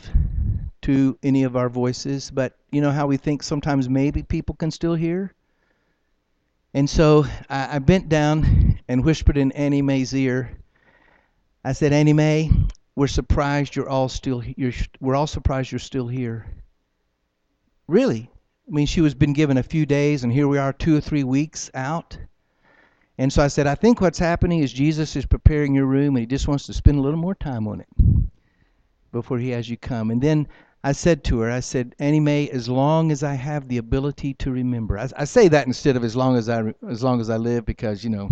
to 0.83 1.19
any 1.25 1.43
of 1.43 1.57
our 1.57 1.69
voices, 1.69 2.31
but 2.31 2.57
you 2.71 2.81
know 2.81 2.93
how 2.93 3.09
we 3.09 3.17
think 3.17 3.43
sometimes 3.43 3.89
maybe 3.89 4.23
people 4.23 4.55
can 4.55 4.71
still 4.71 4.95
hear? 4.95 5.35
And 6.73 6.89
so 6.89 7.27
I, 7.51 7.77
I 7.77 7.79
bent 7.81 8.09
down 8.09 8.79
and 8.87 9.05
whispered 9.05 9.37
in 9.37 9.51
Annie 9.53 9.83
Mae's 9.83 10.15
ear. 10.15 10.57
I 11.65 11.73
said, 11.73 11.93
Annie 11.93 12.13
Mae, 12.13 12.51
we're 12.95 13.09
surprised 13.09 13.75
you're 13.75 13.89
all 13.89 14.09
still 14.09 14.43
you're, 14.45 14.73
we're 15.01 15.17
all 15.17 15.27
surprised 15.27 15.73
you're 15.73 15.81
still 15.81 16.07
here. 16.07 16.47
Really? 17.89 18.31
I 18.69 18.71
mean, 18.71 18.87
she 18.87 19.01
was 19.01 19.15
been 19.15 19.33
given 19.33 19.57
a 19.57 19.63
few 19.63 19.87
days, 19.87 20.23
and 20.23 20.33
here 20.33 20.47
we 20.47 20.59
are, 20.59 20.73
two 20.73 20.97
or 20.97 21.01
three 21.01 21.25
weeks 21.25 21.69
out. 21.75 22.17
And 23.17 23.33
so 23.33 23.43
I 23.43 23.49
said, 23.49 23.67
I 23.67 23.75
think 23.75 24.01
what's 24.01 24.19
happening 24.19 24.61
is 24.61 24.73
Jesus 24.73 25.17
is 25.17 25.27
preparing 25.27 25.75
your 25.75 25.87
room, 25.87 26.15
and 26.15 26.21
he 26.21 26.27
just 26.27 26.47
wants 26.47 26.67
to 26.67 26.73
spend 26.73 26.99
a 26.99 27.01
little 27.01 27.19
more 27.19 27.35
time 27.35 27.67
on 27.67 27.81
it 27.81 27.89
before 29.13 29.39
he 29.39 29.51
has 29.51 29.69
you 29.69 29.77
come. 29.77 30.11
And 30.11 30.21
then 30.21 30.49
I 30.85 30.93
said 30.93 31.25
to 31.25 31.41
her, 31.41 31.51
I 31.51 31.61
said, 31.61 31.95
Annie 31.99 32.21
Mae, 32.21 32.49
as 32.51 32.69
long 32.69 33.11
as 33.11 33.23
I 33.23 33.35
have 33.35 33.69
the 33.69 33.79
ability 33.79 34.35
to 34.35 34.51
remember. 34.51 34.99
I, 34.99 35.09
I 35.17 35.25
say 35.25 35.49
that 35.49 35.67
instead 35.67 35.97
of 35.97 36.05
as 36.05 36.15
long 36.15 36.37
as 36.37 36.49
I 36.49 36.73
as 36.89 37.03
long 37.03 37.21
as 37.21 37.31
I 37.31 37.37
live, 37.37 37.65
because 37.65 38.05
you 38.05 38.11
know, 38.11 38.29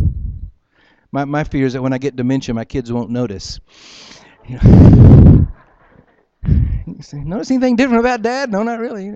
my 1.12 1.24
my 1.24 1.44
fear 1.44 1.66
is 1.66 1.72
that 1.72 1.82
when 1.82 1.92
I 1.92 1.98
get 1.98 2.16
dementia, 2.16 2.54
my 2.54 2.64
kids 2.64 2.92
won't 2.92 3.10
notice. 3.10 3.58
You 4.48 4.58
know, 4.62 5.48
notice 7.12 7.50
anything 7.50 7.76
different 7.76 8.00
about 8.00 8.22
Dad? 8.22 8.50
No, 8.50 8.62
not 8.62 8.78
really. 8.78 9.08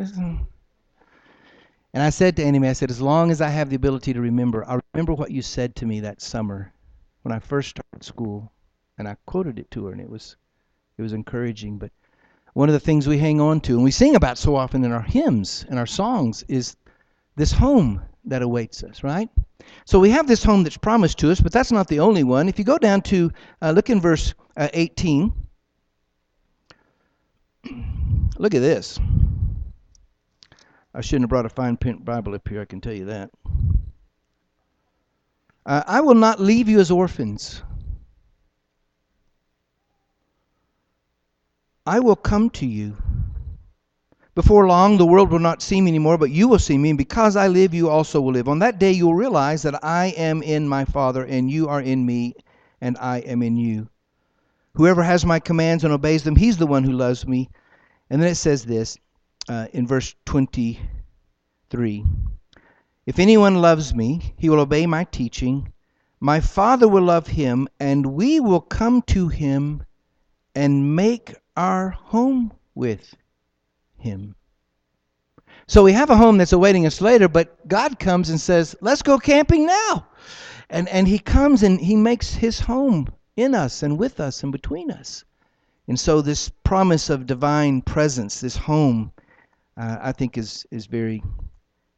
And 1.92 2.04
I 2.04 2.10
said 2.10 2.36
to 2.36 2.44
Annie 2.44 2.60
Mae, 2.60 2.70
I 2.70 2.74
said, 2.74 2.90
as 2.90 3.00
long 3.00 3.30
as 3.32 3.40
I 3.40 3.48
have 3.48 3.68
the 3.68 3.76
ability 3.76 4.12
to 4.12 4.20
remember, 4.20 4.64
I 4.64 4.78
remember 4.92 5.12
what 5.12 5.32
you 5.32 5.42
said 5.42 5.74
to 5.76 5.86
me 5.86 6.00
that 6.00 6.20
summer 6.20 6.72
when 7.22 7.32
I 7.32 7.40
first 7.40 7.70
started 7.70 8.04
school, 8.04 8.52
and 8.96 9.08
I 9.08 9.16
quoted 9.26 9.58
it 9.58 9.70
to 9.72 9.86
her, 9.86 9.92
and 9.92 10.00
it 10.00 10.08
was, 10.08 10.36
it 11.00 11.02
was 11.02 11.12
encouraging. 11.12 11.78
But 11.78 11.90
one 12.52 12.68
of 12.68 12.72
the 12.74 12.80
things 12.80 13.08
we 13.08 13.18
hang 13.18 13.40
on 13.40 13.60
to, 13.62 13.74
and 13.74 13.82
we 13.82 13.90
sing 13.90 14.14
about 14.14 14.38
so 14.38 14.54
often 14.54 14.84
in 14.84 14.92
our 14.92 15.02
hymns 15.02 15.64
and 15.68 15.78
our 15.78 15.86
songs, 15.86 16.44
is 16.46 16.76
this 17.36 17.52
home 17.52 18.02
that 18.26 18.42
awaits 18.42 18.84
us, 18.84 19.02
right? 19.02 19.28
So 19.86 19.98
we 19.98 20.10
have 20.10 20.26
this 20.26 20.44
home 20.44 20.62
that's 20.62 20.76
promised 20.76 21.18
to 21.18 21.30
us, 21.30 21.40
but 21.40 21.52
that's 21.52 21.72
not 21.72 21.88
the 21.88 22.00
only 22.00 22.22
one. 22.22 22.48
If 22.48 22.58
you 22.58 22.64
go 22.64 22.78
down 22.78 23.02
to, 23.02 23.32
uh, 23.62 23.70
look 23.70 23.88
in 23.90 24.00
verse 24.00 24.34
uh, 24.56 24.68
18, 24.72 25.32
look 28.38 28.54
at 28.54 28.60
this. 28.60 28.98
I 30.92 31.00
shouldn't 31.00 31.24
have 31.24 31.30
brought 31.30 31.46
a 31.46 31.50
fine 31.50 31.76
print 31.76 32.04
Bible 32.04 32.34
up 32.34 32.46
here, 32.48 32.60
I 32.60 32.64
can 32.64 32.80
tell 32.80 32.92
you 32.92 33.06
that. 33.06 33.30
Uh, 35.64 35.82
I 35.86 36.00
will 36.00 36.14
not 36.14 36.40
leave 36.40 36.68
you 36.68 36.80
as 36.80 36.90
orphans. 36.90 37.62
I 41.90 41.98
will 41.98 42.14
come 42.14 42.50
to 42.50 42.66
you. 42.66 42.96
Before 44.36 44.68
long, 44.68 44.96
the 44.96 45.04
world 45.04 45.32
will 45.32 45.40
not 45.40 45.60
see 45.60 45.80
me 45.80 45.90
anymore, 45.90 46.18
but 46.18 46.30
you 46.30 46.46
will 46.46 46.60
see 46.60 46.78
me, 46.78 46.90
and 46.90 46.96
because 46.96 47.34
I 47.34 47.48
live, 47.48 47.74
you 47.74 47.90
also 47.90 48.20
will 48.20 48.30
live. 48.30 48.46
On 48.46 48.60
that 48.60 48.78
day, 48.78 48.92
you 48.92 49.06
will 49.06 49.16
realize 49.16 49.62
that 49.62 49.84
I 49.84 50.14
am 50.16 50.40
in 50.40 50.68
my 50.68 50.84
Father, 50.84 51.24
and 51.24 51.50
you 51.50 51.66
are 51.66 51.80
in 51.80 52.06
me, 52.06 52.34
and 52.80 52.96
I 52.98 53.18
am 53.18 53.42
in 53.42 53.56
you. 53.56 53.88
Whoever 54.74 55.02
has 55.02 55.26
my 55.26 55.40
commands 55.40 55.82
and 55.82 55.92
obeys 55.92 56.22
them, 56.22 56.36
he's 56.36 56.58
the 56.58 56.66
one 56.68 56.84
who 56.84 56.92
loves 56.92 57.26
me. 57.26 57.50
And 58.08 58.22
then 58.22 58.30
it 58.30 58.36
says 58.36 58.64
this 58.64 58.96
uh, 59.48 59.66
in 59.72 59.84
verse 59.84 60.14
23 60.26 62.04
If 63.04 63.18
anyone 63.18 63.56
loves 63.56 63.92
me, 63.92 64.32
he 64.38 64.48
will 64.48 64.60
obey 64.60 64.86
my 64.86 65.02
teaching. 65.10 65.72
My 66.20 66.38
Father 66.38 66.86
will 66.86 67.02
love 67.02 67.26
him, 67.26 67.66
and 67.80 68.14
we 68.14 68.38
will 68.38 68.60
come 68.60 69.02
to 69.08 69.26
him 69.26 69.82
and 70.54 70.94
make 70.94 71.34
our 71.60 71.90
home 71.90 72.50
with 72.74 73.14
him. 73.98 74.34
So 75.66 75.84
we 75.84 75.92
have 75.92 76.08
a 76.08 76.16
home 76.16 76.38
that's 76.38 76.54
awaiting 76.54 76.86
us 76.86 77.02
later, 77.02 77.28
but 77.28 77.68
God 77.68 77.98
comes 77.98 78.30
and 78.30 78.40
says, 78.40 78.74
Let's 78.80 79.02
go 79.02 79.18
camping 79.18 79.66
now. 79.66 80.06
And, 80.70 80.88
and 80.88 81.06
he 81.06 81.18
comes 81.18 81.62
and 81.62 81.78
he 81.78 81.96
makes 81.96 82.32
his 82.32 82.60
home 82.60 83.12
in 83.36 83.54
us 83.54 83.82
and 83.82 83.98
with 83.98 84.20
us 84.20 84.42
and 84.42 84.50
between 84.50 84.90
us. 84.90 85.24
And 85.86 86.00
so 86.00 86.22
this 86.22 86.48
promise 86.64 87.10
of 87.10 87.26
divine 87.26 87.82
presence, 87.82 88.40
this 88.40 88.56
home, 88.56 89.12
uh, 89.76 89.98
I 90.00 90.12
think 90.12 90.38
is 90.38 90.66
is 90.70 90.86
very 90.86 91.22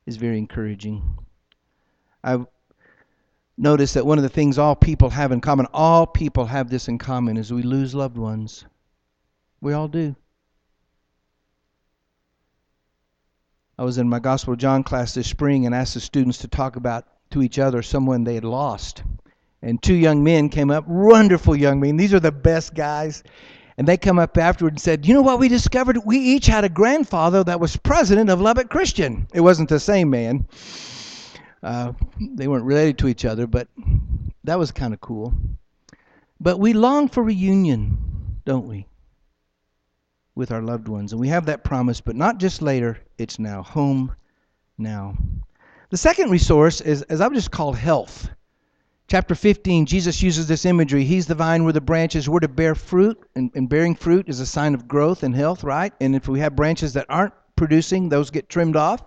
is 0.06 0.16
very 0.16 0.38
encouraging. 0.38 1.02
I've 2.24 2.46
noticed 3.56 3.94
that 3.94 4.06
one 4.06 4.18
of 4.18 4.22
the 4.22 4.36
things 4.38 4.58
all 4.58 4.74
people 4.74 5.10
have 5.10 5.30
in 5.30 5.40
common, 5.40 5.66
all 5.72 6.06
people 6.06 6.46
have 6.46 6.68
this 6.68 6.88
in 6.88 6.98
common, 6.98 7.36
is 7.36 7.52
we 7.52 7.62
lose 7.62 7.94
loved 7.94 8.16
ones. 8.18 8.64
We 9.62 9.74
all 9.74 9.86
do. 9.86 10.16
I 13.78 13.84
was 13.84 13.96
in 13.96 14.08
my 14.08 14.18
Gospel 14.18 14.56
John 14.56 14.82
class 14.82 15.14
this 15.14 15.28
spring 15.28 15.66
and 15.66 15.74
asked 15.74 15.94
the 15.94 16.00
students 16.00 16.38
to 16.38 16.48
talk 16.48 16.74
about 16.74 17.06
to 17.30 17.42
each 17.42 17.60
other 17.60 17.80
someone 17.80 18.24
they 18.24 18.34
had 18.34 18.44
lost. 18.44 19.04
And 19.62 19.80
two 19.80 19.94
young 19.94 20.24
men 20.24 20.48
came 20.48 20.72
up, 20.72 20.88
wonderful 20.88 21.54
young 21.54 21.78
men. 21.78 21.96
These 21.96 22.12
are 22.12 22.20
the 22.20 22.32
best 22.32 22.74
guys. 22.74 23.22
And 23.78 23.86
they 23.86 23.96
come 23.96 24.18
up 24.18 24.36
afterward 24.36 24.72
and 24.72 24.80
said, 24.80 25.06
You 25.06 25.14
know 25.14 25.22
what 25.22 25.38
we 25.38 25.48
discovered? 25.48 25.96
We 26.04 26.18
each 26.18 26.46
had 26.46 26.64
a 26.64 26.68
grandfather 26.68 27.44
that 27.44 27.60
was 27.60 27.76
president 27.76 28.30
of 28.30 28.40
Lubbock 28.40 28.68
Christian. 28.68 29.28
It 29.32 29.40
wasn't 29.42 29.68
the 29.68 29.80
same 29.80 30.10
man. 30.10 30.48
Uh, 31.62 31.92
they 32.20 32.48
weren't 32.48 32.64
related 32.64 32.98
to 32.98 33.08
each 33.08 33.24
other, 33.24 33.46
but 33.46 33.68
that 34.42 34.58
was 34.58 34.72
kind 34.72 34.92
of 34.92 35.00
cool. 35.00 35.32
But 36.40 36.58
we 36.58 36.72
long 36.72 37.08
for 37.08 37.22
reunion, 37.22 38.40
don't 38.44 38.66
we? 38.66 38.88
With 40.34 40.50
our 40.50 40.62
loved 40.62 40.88
ones. 40.88 41.12
And 41.12 41.20
we 41.20 41.28
have 41.28 41.46
that 41.46 41.64
promise, 41.64 42.00
but 42.00 42.16
not 42.16 42.38
just 42.38 42.62
later, 42.62 42.98
it's 43.18 43.38
now. 43.38 43.62
Home 43.62 44.14
now. 44.78 45.16
The 45.90 45.98
second 45.98 46.30
resource 46.30 46.80
is, 46.80 47.02
as 47.02 47.20
I've 47.20 47.34
just 47.34 47.50
called 47.50 47.76
health. 47.76 48.30
Chapter 49.08 49.34
15, 49.34 49.84
Jesus 49.84 50.22
uses 50.22 50.48
this 50.48 50.64
imagery. 50.64 51.04
He's 51.04 51.26
the 51.26 51.34
vine, 51.34 51.64
we're 51.64 51.72
the 51.72 51.82
branches. 51.82 52.30
We're 52.30 52.40
to 52.40 52.48
bear 52.48 52.74
fruit, 52.74 53.22
and, 53.34 53.50
and 53.54 53.68
bearing 53.68 53.94
fruit 53.94 54.26
is 54.26 54.40
a 54.40 54.46
sign 54.46 54.72
of 54.72 54.88
growth 54.88 55.22
and 55.22 55.34
health, 55.34 55.62
right? 55.62 55.92
And 56.00 56.16
if 56.16 56.28
we 56.28 56.40
have 56.40 56.56
branches 56.56 56.94
that 56.94 57.04
aren't 57.10 57.34
producing, 57.56 58.08
those 58.08 58.30
get 58.30 58.48
trimmed 58.48 58.76
off. 58.76 59.02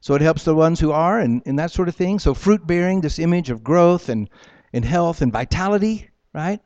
So 0.00 0.14
it 0.14 0.22
helps 0.22 0.44
the 0.44 0.54
ones 0.54 0.80
who 0.80 0.92
are, 0.92 1.20
and, 1.20 1.42
and 1.44 1.58
that 1.58 1.72
sort 1.72 1.88
of 1.88 1.96
thing. 1.96 2.18
So 2.18 2.32
fruit 2.32 2.66
bearing, 2.66 3.02
this 3.02 3.18
image 3.18 3.50
of 3.50 3.62
growth 3.62 4.08
and, 4.08 4.30
and 4.72 4.84
health 4.84 5.20
and 5.20 5.30
vitality, 5.32 6.08
right? 6.32 6.60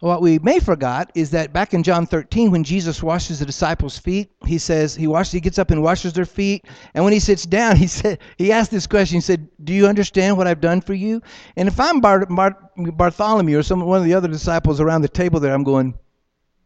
What 0.00 0.20
we 0.20 0.38
may 0.40 0.58
forgot 0.58 1.10
is 1.14 1.30
that 1.30 1.52
back 1.52 1.72
in 1.72 1.82
John 1.82 2.06
13, 2.06 2.50
when 2.50 2.64
Jesus 2.64 3.02
washes 3.02 3.38
the 3.38 3.46
disciples' 3.46 3.96
feet, 3.96 4.30
he 4.44 4.58
says 4.58 4.94
he 4.94 5.06
washes, 5.06 5.32
he 5.32 5.40
gets 5.40 5.58
up 5.58 5.70
and 5.70 5.82
washes 5.82 6.12
their 6.12 6.26
feet, 6.26 6.66
and 6.94 7.04
when 7.04 7.12
he 7.12 7.20
sits 7.20 7.46
down, 7.46 7.76
he 7.84 7.86
said 7.86 8.18
he 8.36 8.52
asked 8.52 8.70
this 8.70 8.86
question. 8.86 9.16
He 9.16 9.20
said, 9.20 9.48
"Do 9.62 9.72
you 9.72 9.86
understand 9.86 10.36
what 10.36 10.46
I've 10.46 10.60
done 10.60 10.80
for 10.80 10.94
you?" 10.94 11.22
And 11.56 11.68
if 11.68 11.78
I'm 11.78 12.00
Bar, 12.00 12.26
Bar, 12.26 12.58
Bartholomew 12.76 13.58
or 13.58 13.62
some 13.62 13.80
one 13.80 13.98
of 13.98 14.04
the 14.04 14.14
other 14.14 14.28
disciples 14.28 14.80
around 14.80 15.02
the 15.02 15.08
table 15.08 15.40
there, 15.40 15.54
I'm 15.54 15.64
going, 15.64 15.94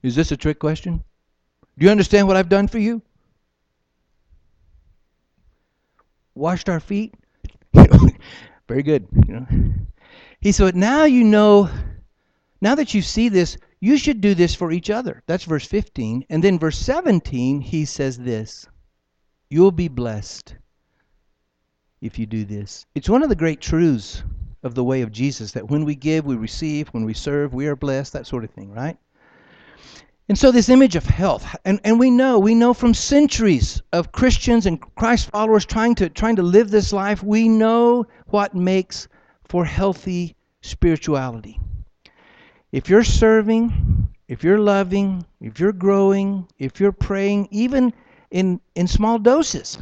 "Is 0.02 0.16
this 0.16 0.32
a 0.32 0.36
trick 0.36 0.58
question? 0.58 1.04
Do 1.78 1.84
you 1.84 1.90
understand 1.90 2.26
what 2.26 2.36
I've 2.36 2.48
done 2.48 2.66
for 2.66 2.78
you?" 2.78 3.02
Washed 6.34 6.68
our 6.68 6.80
feet. 6.80 7.14
Very 8.68 8.82
good. 8.82 9.06
You 9.26 9.34
know. 9.34 9.46
He 10.40 10.52
said, 10.52 10.74
"Now 10.74 11.04
you 11.04 11.24
know." 11.24 11.68
Now 12.60 12.74
that 12.74 12.94
you 12.94 13.02
see 13.02 13.28
this, 13.28 13.56
you 13.80 13.96
should 13.96 14.20
do 14.20 14.34
this 14.34 14.54
for 14.54 14.72
each 14.72 14.90
other. 14.90 15.22
That's 15.26 15.44
verse 15.44 15.66
15. 15.66 16.24
And 16.28 16.42
then 16.42 16.58
verse 16.58 16.78
17, 16.78 17.60
he 17.60 17.84
says 17.84 18.18
this 18.18 18.66
You'll 19.50 19.72
be 19.72 19.88
blessed 19.88 20.56
if 22.00 22.18
you 22.18 22.26
do 22.26 22.44
this. 22.44 22.86
It's 22.94 23.08
one 23.08 23.22
of 23.22 23.28
the 23.28 23.36
great 23.36 23.60
truths 23.60 24.22
of 24.62 24.74
the 24.74 24.84
way 24.84 25.02
of 25.02 25.12
Jesus 25.12 25.52
that 25.52 25.68
when 25.68 25.84
we 25.84 25.94
give, 25.94 26.26
we 26.26 26.36
receive, 26.36 26.88
when 26.88 27.04
we 27.04 27.14
serve, 27.14 27.54
we 27.54 27.66
are 27.66 27.76
blessed, 27.76 28.12
that 28.12 28.26
sort 28.26 28.44
of 28.44 28.50
thing, 28.50 28.72
right? 28.72 28.96
And 30.28 30.36
so 30.36 30.50
this 30.50 30.68
image 30.68 30.94
of 30.94 31.06
health, 31.06 31.56
and, 31.64 31.80
and 31.84 31.98
we 31.98 32.10
know, 32.10 32.38
we 32.38 32.54
know 32.54 32.74
from 32.74 32.92
centuries 32.92 33.80
of 33.92 34.12
Christians 34.12 34.66
and 34.66 34.80
Christ 34.96 35.30
followers 35.30 35.64
trying 35.64 35.94
to 35.96 36.10
trying 36.10 36.36
to 36.36 36.42
live 36.42 36.70
this 36.70 36.92
life, 36.92 37.22
we 37.22 37.48
know 37.48 38.04
what 38.26 38.54
makes 38.54 39.08
for 39.48 39.64
healthy 39.64 40.36
spirituality. 40.60 41.58
If 42.72 42.88
you're 42.88 43.04
serving 43.04 44.08
if 44.28 44.44
you're 44.44 44.58
loving, 44.58 45.24
if 45.40 45.58
you're 45.58 45.72
growing, 45.72 46.46
if 46.58 46.80
you're 46.80 46.92
praying, 46.92 47.48
even 47.50 47.94
in, 48.30 48.60
in 48.74 48.86
small 48.86 49.18
doses, 49.18 49.78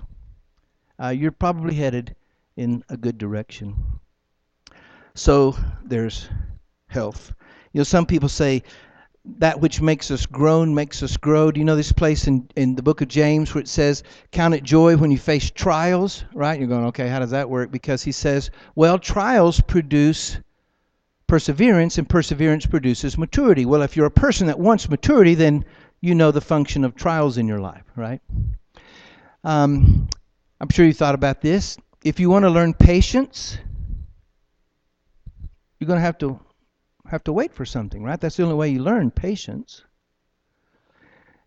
uh, 1.02 1.08
you're 1.08 1.32
probably 1.32 1.74
headed 1.74 2.14
in 2.56 2.84
a 2.88 2.96
good 2.96 3.18
direction. 3.18 3.74
So 5.14 5.56
there's 5.84 6.28
health. 6.86 7.34
You 7.72 7.80
know, 7.80 7.84
some 7.84 8.06
people 8.06 8.28
say 8.28 8.62
that 9.38 9.60
which 9.60 9.80
makes 9.80 10.12
us 10.12 10.24
groan 10.24 10.72
makes 10.72 11.02
us 11.02 11.16
grow. 11.16 11.50
Do 11.50 11.58
you 11.58 11.64
know 11.64 11.74
this 11.74 11.90
place 11.90 12.28
in, 12.28 12.48
in 12.54 12.76
the 12.76 12.82
book 12.82 13.00
of 13.00 13.08
James 13.08 13.52
where 13.52 13.62
it 13.62 13.68
says, 13.68 14.04
Count 14.30 14.54
it 14.54 14.62
joy 14.62 14.96
when 14.96 15.10
you 15.10 15.18
face 15.18 15.50
trials, 15.50 16.24
right? 16.32 16.56
You're 16.56 16.68
going, 16.68 16.84
okay, 16.86 17.08
how 17.08 17.18
does 17.18 17.32
that 17.32 17.50
work? 17.50 17.72
Because 17.72 18.04
he 18.04 18.12
says, 18.12 18.52
well, 18.76 18.96
trials 18.96 19.60
produce 19.60 20.38
perseverance, 21.26 21.98
and 21.98 22.08
perseverance 22.08 22.66
produces 22.66 23.18
maturity. 23.18 23.66
Well, 23.66 23.82
if 23.82 23.96
you're 23.96 24.06
a 24.06 24.10
person 24.10 24.46
that 24.46 24.58
wants 24.58 24.88
maturity, 24.88 25.34
then 25.34 25.64
you 26.00 26.14
know 26.14 26.30
the 26.30 26.40
function 26.40 26.84
of 26.84 26.94
trials 26.94 27.38
in 27.38 27.48
your 27.48 27.60
life, 27.60 27.84
right? 27.96 28.20
Um, 29.44 30.08
I'm 30.60 30.68
sure 30.68 30.86
you 30.86 30.92
thought 30.92 31.14
about 31.14 31.40
this. 31.40 31.76
If 32.04 32.20
you 32.20 32.30
want 32.30 32.44
to 32.44 32.50
learn 32.50 32.74
patience, 32.74 33.58
you're 35.78 35.88
going 35.88 35.98
to 35.98 36.04
have 36.04 36.18
to 36.18 36.40
have 37.10 37.24
to 37.24 37.32
wait 37.32 37.52
for 37.52 37.64
something, 37.64 38.02
right? 38.02 38.20
That's 38.20 38.36
the 38.36 38.42
only 38.42 38.56
way 38.56 38.68
you 38.70 38.82
learn 38.82 39.10
patience. 39.10 39.84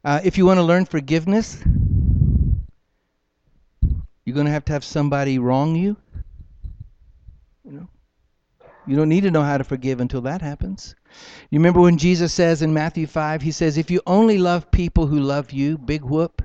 Uh, 0.03 0.21
if 0.23 0.37
you 0.37 0.45
want 0.45 0.57
to 0.57 0.63
learn 0.63 0.85
forgiveness, 0.85 1.61
you're 4.23 4.33
going 4.33 4.45
to 4.45 4.51
have 4.51 4.65
to 4.65 4.73
have 4.73 4.83
somebody 4.83 5.39
wrong 5.39 5.75
you. 5.75 5.97
You 8.89 8.95
don't 8.95 9.07
need 9.07 9.21
to 9.21 9.29
know 9.29 9.43
how 9.43 9.59
to 9.59 9.63
forgive 9.63 10.01
until 10.01 10.21
that 10.21 10.41
happens. 10.41 10.95
You 11.51 11.59
remember 11.59 11.79
when 11.79 11.99
Jesus 11.99 12.33
says 12.33 12.63
in 12.63 12.73
Matthew 12.73 13.05
5, 13.05 13.39
he 13.43 13.51
says, 13.51 13.77
If 13.77 13.91
you 13.91 14.01
only 14.07 14.39
love 14.39 14.71
people 14.71 15.05
who 15.05 15.19
love 15.19 15.51
you, 15.51 15.77
big 15.77 16.03
whoop. 16.03 16.41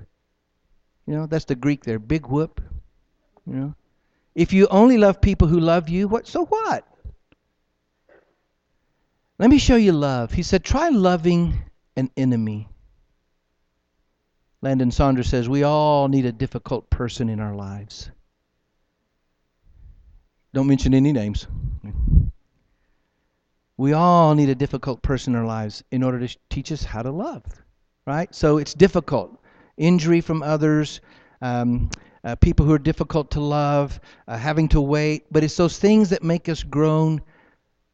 You 1.07 1.15
know, 1.15 1.27
that's 1.27 1.47
the 1.47 1.55
Greek 1.55 1.85
there, 1.85 1.99
big 1.99 2.27
whoop. 2.27 2.61
You 3.47 3.55
know, 3.55 3.75
if 4.35 4.53
you 4.53 4.67
only 4.67 4.99
love 4.99 5.23
people 5.23 5.49
who 5.49 5.59
love 5.59 5.89
you, 5.89 6.07
what? 6.07 6.27
So 6.27 6.45
what? 6.45 6.87
Let 9.39 9.49
me 9.49 9.57
show 9.57 9.77
you 9.77 9.93
love. 9.93 10.31
He 10.31 10.43
said, 10.43 10.63
try 10.63 10.91
loving 10.91 11.55
an 11.97 12.11
enemy. 12.15 12.69
Landon 14.61 14.91
Saunders 14.91 15.31
says, 15.31 15.49
we 15.49 15.63
all 15.63 16.09
need 16.09 16.27
a 16.27 16.33
difficult 16.33 16.91
person 16.91 17.31
in 17.31 17.41
our 17.41 17.55
lives. 17.55 18.11
Don't 20.53 20.67
mention 20.67 20.93
any 20.93 21.13
names. 21.13 21.47
We 23.77 23.93
all 23.93 24.35
need 24.35 24.49
a 24.51 24.55
difficult 24.55 25.03
person 25.03 25.35
in 25.35 25.41
our 25.41 25.47
lives 25.47 25.83
in 25.91 26.03
order 26.03 26.27
to 26.27 26.37
teach 26.49 26.71
us 26.71 26.85
how 26.85 27.03
to 27.03 27.11
love, 27.11 27.45
right? 28.07 28.33
So 28.35 28.59
it's 28.59 28.73
difficult. 28.73 29.37
Injury 29.77 30.21
from 30.21 30.43
others, 30.43 31.01
um, 31.43 31.91
uh, 32.23 32.37
people 32.37 32.65
who 32.65 32.73
are 32.73 32.79
difficult 32.79 33.33
to 33.33 33.41
love, 33.41 33.99
uh, 34.29 34.37
having 34.37 34.69
to 34.69 34.81
wait. 34.81 35.27
But 35.33 35.43
it's 35.43 35.57
those 35.57 35.79
things 35.79 36.11
that 36.11 36.23
make 36.23 36.49
us 36.49 36.63
groan, 36.63 37.21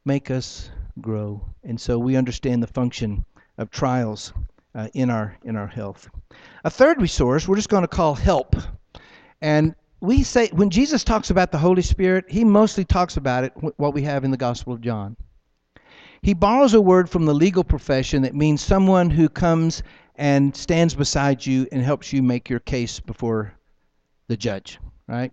make 0.04 0.30
us 0.30 0.70
grow. 1.00 1.42
And 1.64 1.80
so 1.80 1.98
we 1.98 2.16
understand 2.16 2.62
the 2.62 2.66
function 2.66 3.24
of 3.56 3.70
trials 3.70 4.34
uh, 4.74 4.88
in 4.94 5.08
our 5.10 5.36
in 5.44 5.56
our 5.56 5.66
health. 5.66 6.08
A 6.64 6.70
third 6.70 7.00
resource 7.00 7.48
we're 7.48 7.56
just 7.56 7.68
going 7.70 7.82
to 7.82 7.88
call 7.88 8.14
help. 8.14 8.54
And 9.40 9.74
we 10.00 10.22
say 10.22 10.48
when 10.48 10.70
Jesus 10.70 11.04
talks 11.04 11.30
about 11.30 11.52
the 11.52 11.58
Holy 11.58 11.82
Spirit, 11.82 12.26
he 12.28 12.44
mostly 12.44 12.84
talks 12.84 13.16
about 13.16 13.44
it 13.44 13.52
what 13.78 13.94
we 13.94 14.02
have 14.02 14.24
in 14.24 14.30
the 14.30 14.36
Gospel 14.36 14.74
of 14.74 14.80
John. 14.80 15.16
He 16.22 16.34
borrows 16.34 16.74
a 16.74 16.80
word 16.80 17.08
from 17.08 17.24
the 17.24 17.34
legal 17.34 17.64
profession 17.64 18.22
that 18.22 18.34
means 18.34 18.60
someone 18.60 19.10
who 19.10 19.28
comes 19.28 19.82
and 20.16 20.54
stands 20.54 20.94
beside 20.94 21.44
you 21.46 21.66
and 21.72 21.82
helps 21.82 22.12
you 22.12 22.22
make 22.22 22.50
your 22.50 22.60
case 22.60 23.00
before 23.00 23.54
the 24.28 24.36
judge, 24.36 24.78
right? 25.08 25.32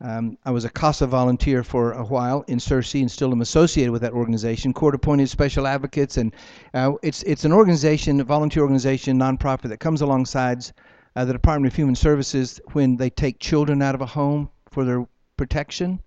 Um, 0.00 0.36
I 0.44 0.50
was 0.50 0.64
a 0.64 0.70
CASA 0.70 1.06
volunteer 1.06 1.62
for 1.62 1.92
a 1.92 2.04
while 2.04 2.44
in 2.48 2.58
Searcy 2.58 3.00
and 3.02 3.10
still 3.10 3.30
am 3.30 3.40
associated 3.40 3.92
with 3.92 4.02
that 4.02 4.12
organization, 4.12 4.72
court 4.72 4.96
appointed 4.96 5.28
special 5.28 5.66
advocates. 5.66 6.16
And 6.16 6.34
uh, 6.74 6.94
it's, 7.02 7.22
it's 7.22 7.44
an 7.44 7.52
organization, 7.52 8.20
a 8.20 8.24
volunteer 8.24 8.62
organization, 8.62 9.16
nonprofit 9.16 9.68
that 9.68 9.78
comes 9.78 10.00
alongside 10.00 10.64
uh, 11.14 11.24
the 11.24 11.32
Department 11.32 11.72
of 11.72 11.76
Human 11.76 11.94
Services 11.94 12.60
when 12.72 12.96
they 12.96 13.10
take 13.10 13.38
children 13.38 13.80
out 13.80 13.94
of 13.94 14.00
a 14.00 14.06
home 14.06 14.50
for 14.70 14.84
their 14.84 15.06
protection. 15.36 16.00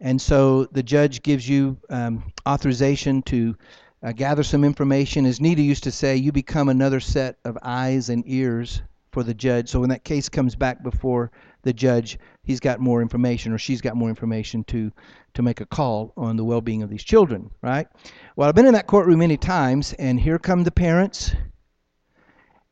And 0.00 0.20
so 0.20 0.64
the 0.66 0.82
judge 0.82 1.22
gives 1.22 1.48
you 1.48 1.76
um, 1.90 2.32
authorization 2.48 3.22
to 3.22 3.56
uh, 4.02 4.12
gather 4.12 4.42
some 4.42 4.64
information. 4.64 5.26
As 5.26 5.40
Nita 5.40 5.62
used 5.62 5.84
to 5.84 5.90
say, 5.90 6.16
you 6.16 6.32
become 6.32 6.68
another 6.68 7.00
set 7.00 7.36
of 7.44 7.58
eyes 7.62 8.08
and 8.08 8.24
ears 8.26 8.82
for 9.12 9.22
the 9.22 9.34
judge. 9.34 9.68
So 9.68 9.80
when 9.80 9.90
that 9.90 10.04
case 10.04 10.28
comes 10.28 10.54
back 10.54 10.82
before 10.82 11.30
the 11.62 11.72
judge, 11.72 12.18
he's 12.42 12.60
got 12.60 12.80
more 12.80 13.02
information 13.02 13.52
or 13.52 13.58
she's 13.58 13.80
got 13.80 13.96
more 13.96 14.08
information 14.08 14.64
to 14.64 14.90
to 15.34 15.42
make 15.42 15.60
a 15.60 15.66
call 15.66 16.12
on 16.16 16.36
the 16.36 16.44
well-being 16.44 16.82
of 16.82 16.90
these 16.90 17.04
children, 17.04 17.50
right? 17.62 17.86
Well, 18.34 18.48
I've 18.48 18.54
been 18.54 18.66
in 18.66 18.74
that 18.74 18.88
courtroom 18.88 19.20
many 19.20 19.36
times, 19.36 19.92
and 19.92 20.18
here 20.18 20.40
come 20.40 20.64
the 20.64 20.72
parents 20.72 21.32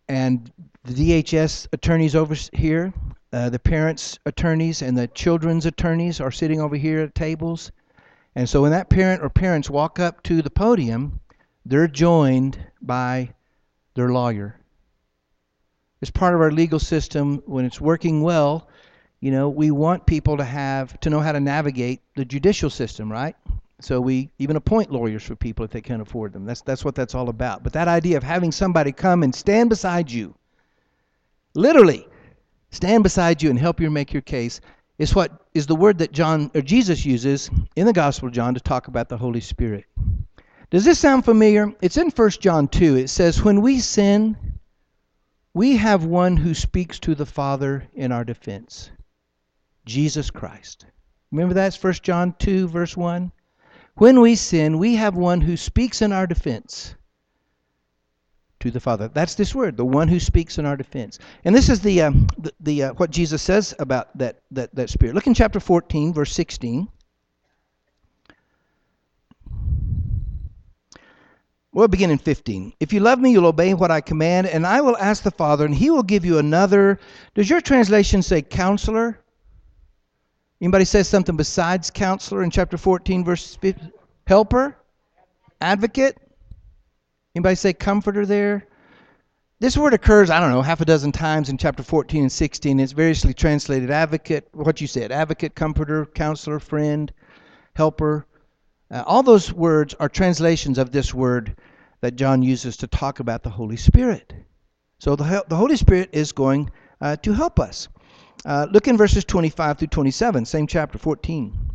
and 0.08 0.50
the 0.82 1.22
DHS 1.22 1.68
attorneys 1.72 2.16
over 2.16 2.34
here. 2.52 2.92
Uh, 3.32 3.50
the 3.50 3.58
parents' 3.58 4.18
attorneys 4.24 4.82
and 4.82 4.96
the 4.96 5.06
children's 5.08 5.66
attorneys 5.66 6.20
are 6.20 6.30
sitting 6.30 6.60
over 6.60 6.76
here 6.76 7.00
at 7.00 7.14
tables. 7.14 7.70
And 8.34 8.48
so 8.48 8.62
when 8.62 8.70
that 8.70 8.88
parent 8.88 9.22
or 9.22 9.28
parents 9.28 9.68
walk 9.68 9.98
up 9.98 10.22
to 10.24 10.40
the 10.40 10.50
podium, 10.50 11.20
they're 11.66 11.88
joined 11.88 12.58
by 12.80 13.34
their 13.94 14.08
lawyer. 14.10 14.58
It's 16.00 16.10
part 16.10 16.34
of 16.34 16.40
our 16.40 16.50
legal 16.52 16.78
system 16.78 17.42
when 17.46 17.64
it's 17.64 17.80
working 17.80 18.22
well 18.22 18.68
you 19.20 19.32
know, 19.32 19.48
we 19.48 19.70
want 19.70 20.06
people 20.06 20.36
to 20.36 20.44
have 20.44 20.98
to 21.00 21.10
know 21.10 21.20
how 21.20 21.32
to 21.32 21.40
navigate 21.40 22.00
the 22.14 22.24
judicial 22.24 22.70
system, 22.70 23.10
right? 23.10 23.34
So 23.80 24.00
we 24.00 24.30
even 24.38 24.56
appoint 24.56 24.92
lawyers 24.92 25.24
for 25.24 25.34
people 25.34 25.64
if 25.64 25.70
they 25.72 25.80
can't 25.80 26.02
afford 26.02 26.32
them. 26.32 26.44
That's 26.44 26.62
that's 26.62 26.84
what 26.84 26.94
that's 26.94 27.14
all 27.14 27.28
about. 27.28 27.62
But 27.62 27.72
that 27.72 27.88
idea 27.88 28.16
of 28.16 28.22
having 28.22 28.52
somebody 28.52 28.92
come 28.92 29.22
and 29.22 29.34
stand 29.34 29.70
beside 29.70 30.10
you, 30.10 30.34
literally 31.54 32.06
stand 32.70 33.02
beside 33.02 33.42
you 33.42 33.50
and 33.50 33.58
help 33.58 33.80
you 33.80 33.90
make 33.90 34.12
your 34.12 34.22
case, 34.22 34.60
is 34.98 35.14
what 35.14 35.46
is 35.54 35.66
the 35.66 35.76
word 35.76 35.98
that 35.98 36.12
John 36.12 36.50
or 36.54 36.60
Jesus 36.60 37.06
uses 37.06 37.50
in 37.76 37.86
the 37.86 37.92
Gospel 37.92 38.28
of 38.28 38.34
John 38.34 38.54
to 38.54 38.60
talk 38.60 38.88
about 38.88 39.08
the 39.08 39.16
Holy 39.16 39.40
Spirit. 39.40 39.84
Does 40.70 40.84
this 40.84 40.98
sound 40.98 41.24
familiar? 41.24 41.72
It's 41.80 41.96
in 41.96 42.10
1 42.10 42.30
John 42.30 42.68
2. 42.68 42.96
It 42.96 43.08
says, 43.08 43.42
When 43.42 43.62
we 43.62 43.80
sin, 43.80 44.36
we 45.54 45.76
have 45.76 46.04
one 46.04 46.36
who 46.36 46.52
speaks 46.52 46.98
to 47.00 47.14
the 47.14 47.26
Father 47.26 47.88
in 47.94 48.12
our 48.12 48.24
defense. 48.24 48.90
Jesus 49.86 50.30
Christ. 50.30 50.84
Remember 51.32 51.54
that's 51.54 51.82
1 51.82 51.94
John 52.02 52.34
2, 52.38 52.68
verse 52.68 52.96
1? 52.96 53.32
When 53.96 54.20
we 54.20 54.34
sin, 54.34 54.78
we 54.78 54.96
have 54.96 55.16
one 55.16 55.40
who 55.40 55.56
speaks 55.56 56.02
in 56.02 56.12
our 56.12 56.26
defense 56.26 56.94
to 58.60 58.70
the 58.70 58.80
Father. 58.80 59.08
That's 59.08 59.34
this 59.34 59.54
word, 59.54 59.76
the 59.76 59.84
one 59.84 60.08
who 60.08 60.18
speaks 60.18 60.58
in 60.58 60.66
our 60.66 60.76
defense. 60.76 61.18
And 61.44 61.54
this 61.54 61.68
is 61.68 61.80
the, 61.80 62.02
um, 62.02 62.26
the, 62.38 62.52
the 62.60 62.82
uh, 62.84 62.92
what 62.94 63.10
Jesus 63.10 63.42
says 63.42 63.74
about 63.78 64.16
that, 64.18 64.40
that, 64.50 64.74
that 64.74 64.90
Spirit. 64.90 65.14
Look 65.14 65.26
in 65.26 65.34
chapter 65.34 65.60
14, 65.60 66.12
verse 66.12 66.32
16. 66.32 66.88
We'll 71.72 71.86
begin 71.86 72.10
in 72.10 72.18
15. 72.18 72.72
If 72.80 72.92
you 72.92 73.00
love 73.00 73.20
me, 73.20 73.30
you'll 73.30 73.46
obey 73.46 73.74
what 73.74 73.90
I 73.90 74.00
command, 74.00 74.48
and 74.48 74.66
I 74.66 74.80
will 74.80 74.96
ask 74.96 75.22
the 75.22 75.30
Father, 75.30 75.64
and 75.64 75.74
he 75.74 75.90
will 75.90 76.02
give 76.02 76.24
you 76.24 76.38
another. 76.38 76.98
Does 77.34 77.48
your 77.48 77.60
translation 77.60 78.22
say 78.22 78.42
counselor? 78.42 79.20
Anybody 80.60 80.84
says 80.84 81.08
something 81.08 81.36
besides 81.36 81.90
counselor 81.90 82.42
in 82.42 82.50
chapter 82.50 82.76
14, 82.76 83.24
verse 83.24 83.54
50? 83.54 83.92
Helper? 84.26 84.76
Advocate? 85.60 86.18
Anybody 87.38 87.54
say 87.54 87.72
comforter 87.72 88.26
there? 88.26 88.66
This 89.60 89.76
word 89.76 89.94
occurs, 89.94 90.28
I 90.28 90.40
don't 90.40 90.50
know, 90.50 90.60
half 90.60 90.80
a 90.80 90.84
dozen 90.84 91.12
times 91.12 91.48
in 91.48 91.56
chapter 91.56 91.84
14 91.84 92.22
and 92.22 92.32
16. 92.32 92.80
It's 92.80 92.90
variously 92.90 93.32
translated 93.32 93.92
advocate, 93.92 94.48
what 94.50 94.80
you 94.80 94.88
said, 94.88 95.12
advocate, 95.12 95.54
comforter, 95.54 96.04
counselor, 96.04 96.58
friend, 96.58 97.12
helper. 97.76 98.26
Uh, 98.90 99.04
all 99.06 99.22
those 99.22 99.52
words 99.52 99.94
are 100.00 100.08
translations 100.08 100.78
of 100.78 100.90
this 100.90 101.14
word 101.14 101.56
that 102.00 102.16
John 102.16 102.42
uses 102.42 102.76
to 102.78 102.88
talk 102.88 103.20
about 103.20 103.44
the 103.44 103.50
Holy 103.50 103.76
Spirit. 103.76 104.34
So 104.98 105.14
the, 105.14 105.44
the 105.46 105.54
Holy 105.54 105.76
Spirit 105.76 106.08
is 106.10 106.32
going 106.32 106.68
uh, 107.00 107.14
to 107.18 107.32
help 107.34 107.60
us. 107.60 107.86
Uh, 108.44 108.66
look 108.72 108.88
in 108.88 108.96
verses 108.96 109.24
25 109.24 109.78
through 109.78 109.86
27, 109.86 110.44
same 110.44 110.66
chapter 110.66 110.98
14. 110.98 111.67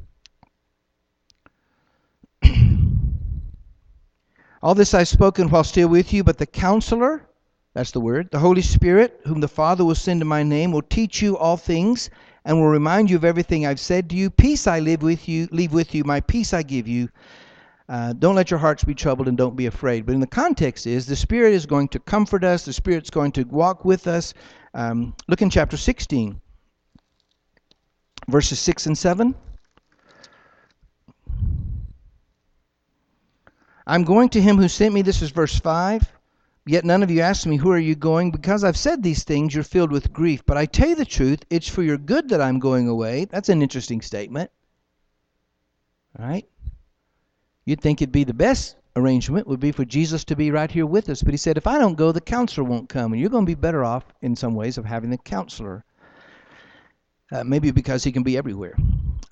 All 4.63 4.73
this 4.73 4.93
I've 4.93 5.10
spoken 5.10 5.49
while 5.49 5.65
still 5.65 5.89
with 5.89 6.13
you, 6.13 6.23
but 6.23 6.38
the 6.38 6.45
counselor, 6.45 7.28
that's 7.73 7.91
the 7.91 7.99
word, 7.99 8.30
the 8.32 8.39
Holy 8.39 8.62
Spirit, 8.62 9.19
whom 9.26 9.41
the 9.41 9.47
Father 9.49 9.84
will 9.84 9.93
send 9.93 10.21
in 10.21 10.28
my 10.30 10.41
name, 10.41 10.71
will 10.71 10.82
teach 10.82 11.21
you 11.21 11.38
all 11.38 11.58
things 11.58 12.10
and 12.45 12.58
will 12.58 12.69
remind 12.69 13.10
you 13.10 13.17
of 13.17 13.26
everything 13.26 13.65
I've 13.65 13.82
said 13.82 14.10
to 14.10 14.15
you. 14.15 14.30
Peace 14.30 14.65
I 14.65 14.80
live 14.80 15.02
with 15.02 15.28
you, 15.28 15.49
leave 15.52 15.73
with 15.73 15.93
you, 15.93 16.06
my 16.06 16.21
peace 16.21 16.54
I 16.54 16.63
give 16.63 16.88
you. 16.88 17.10
Uh, 17.89 18.13
don't 18.13 18.36
let 18.36 18.52
your 18.52 18.58
hearts 18.58 18.86
be 18.86 18.95
troubled 18.95 19.28
and 19.28 19.38
don't 19.38 19.58
be 19.58 19.65
afraid. 19.65 20.06
But 20.06 20.15
in 20.15 20.21
the 20.21 20.28
context 20.28 20.88
is 20.88 21.06
the 21.06 21.17
Spirit 21.17 21.54
is 21.54 21.65
going 21.65 21.89
to 21.89 21.99
comfort 21.99 22.45
us. 22.45 22.63
The 22.63 22.71
Spirit's 22.71 23.10
going 23.10 23.34
to 23.34 23.43
walk 23.43 23.84
with 23.84 24.08
us. 24.08 24.34
Um, 24.73 25.13
look 25.28 25.41
in 25.41 25.49
chapter 25.49 25.76
16, 25.76 26.39
verses 28.30 28.60
6 28.60 28.86
and 28.86 28.97
7. 28.97 29.36
I'm 33.85 34.03
going 34.03 34.29
to 34.29 34.41
him 34.41 34.57
who 34.57 34.67
sent 34.67 34.93
me. 34.93 35.01
This 35.01 35.21
is 35.21 35.31
verse 35.31 35.59
5. 35.59 36.11
Yet 36.65 36.85
none 36.85 37.03
of 37.03 37.11
you 37.11 37.19
asked 37.19 37.45
me, 37.45 37.57
Who 37.57 37.71
are 37.71 37.79
you 37.79 37.95
going? 37.95 38.31
Because 38.31 38.63
I've 38.63 38.77
said 38.77 39.03
these 39.03 39.23
things, 39.23 39.53
you're 39.53 39.65
filled 39.65 39.91
with 39.91 40.13
grief. 40.13 40.45
But 40.45 40.57
I 40.57 40.65
tell 40.65 40.89
you 40.89 40.95
the 40.95 41.05
truth, 41.05 41.43
it's 41.49 41.67
for 41.67 41.83
your 41.83 41.97
good 41.97 42.29
that 42.29 42.41
I'm 42.41 42.59
going 42.59 42.87
away. 42.87 43.25
That's 43.25 43.49
an 43.49 43.61
interesting 43.61 44.01
statement. 44.01 44.49
All 46.17 46.25
right? 46.25 46.47
You'd 47.65 47.81
think 47.81 48.01
it'd 48.01 48.13
be 48.13 48.23
the 48.23 48.33
best 48.33 48.77
arrangement 48.95 49.47
would 49.47 49.59
be 49.59 49.71
for 49.71 49.83
Jesus 49.83 50.23
to 50.25 50.35
be 50.35 50.51
right 50.51 50.71
here 50.71 50.85
with 50.85 51.09
us. 51.09 51.21
But 51.21 51.33
he 51.33 51.37
said, 51.37 51.57
If 51.57 51.67
I 51.67 51.77
don't 51.77 51.97
go, 51.97 52.13
the 52.13 52.21
counselor 52.21 52.65
won't 52.65 52.87
come. 52.87 53.11
And 53.11 53.19
you're 53.19 53.29
going 53.29 53.45
to 53.45 53.49
be 53.49 53.59
better 53.59 53.83
off 53.83 54.05
in 54.21 54.35
some 54.35 54.55
ways 54.55 54.77
of 54.77 54.85
having 54.85 55.09
the 55.09 55.17
counselor. 55.17 55.83
Uh, 57.29 57.43
maybe 57.43 57.71
because 57.71 58.03
he 58.03 58.11
can 58.11 58.23
be 58.23 58.37
everywhere. 58.37 58.75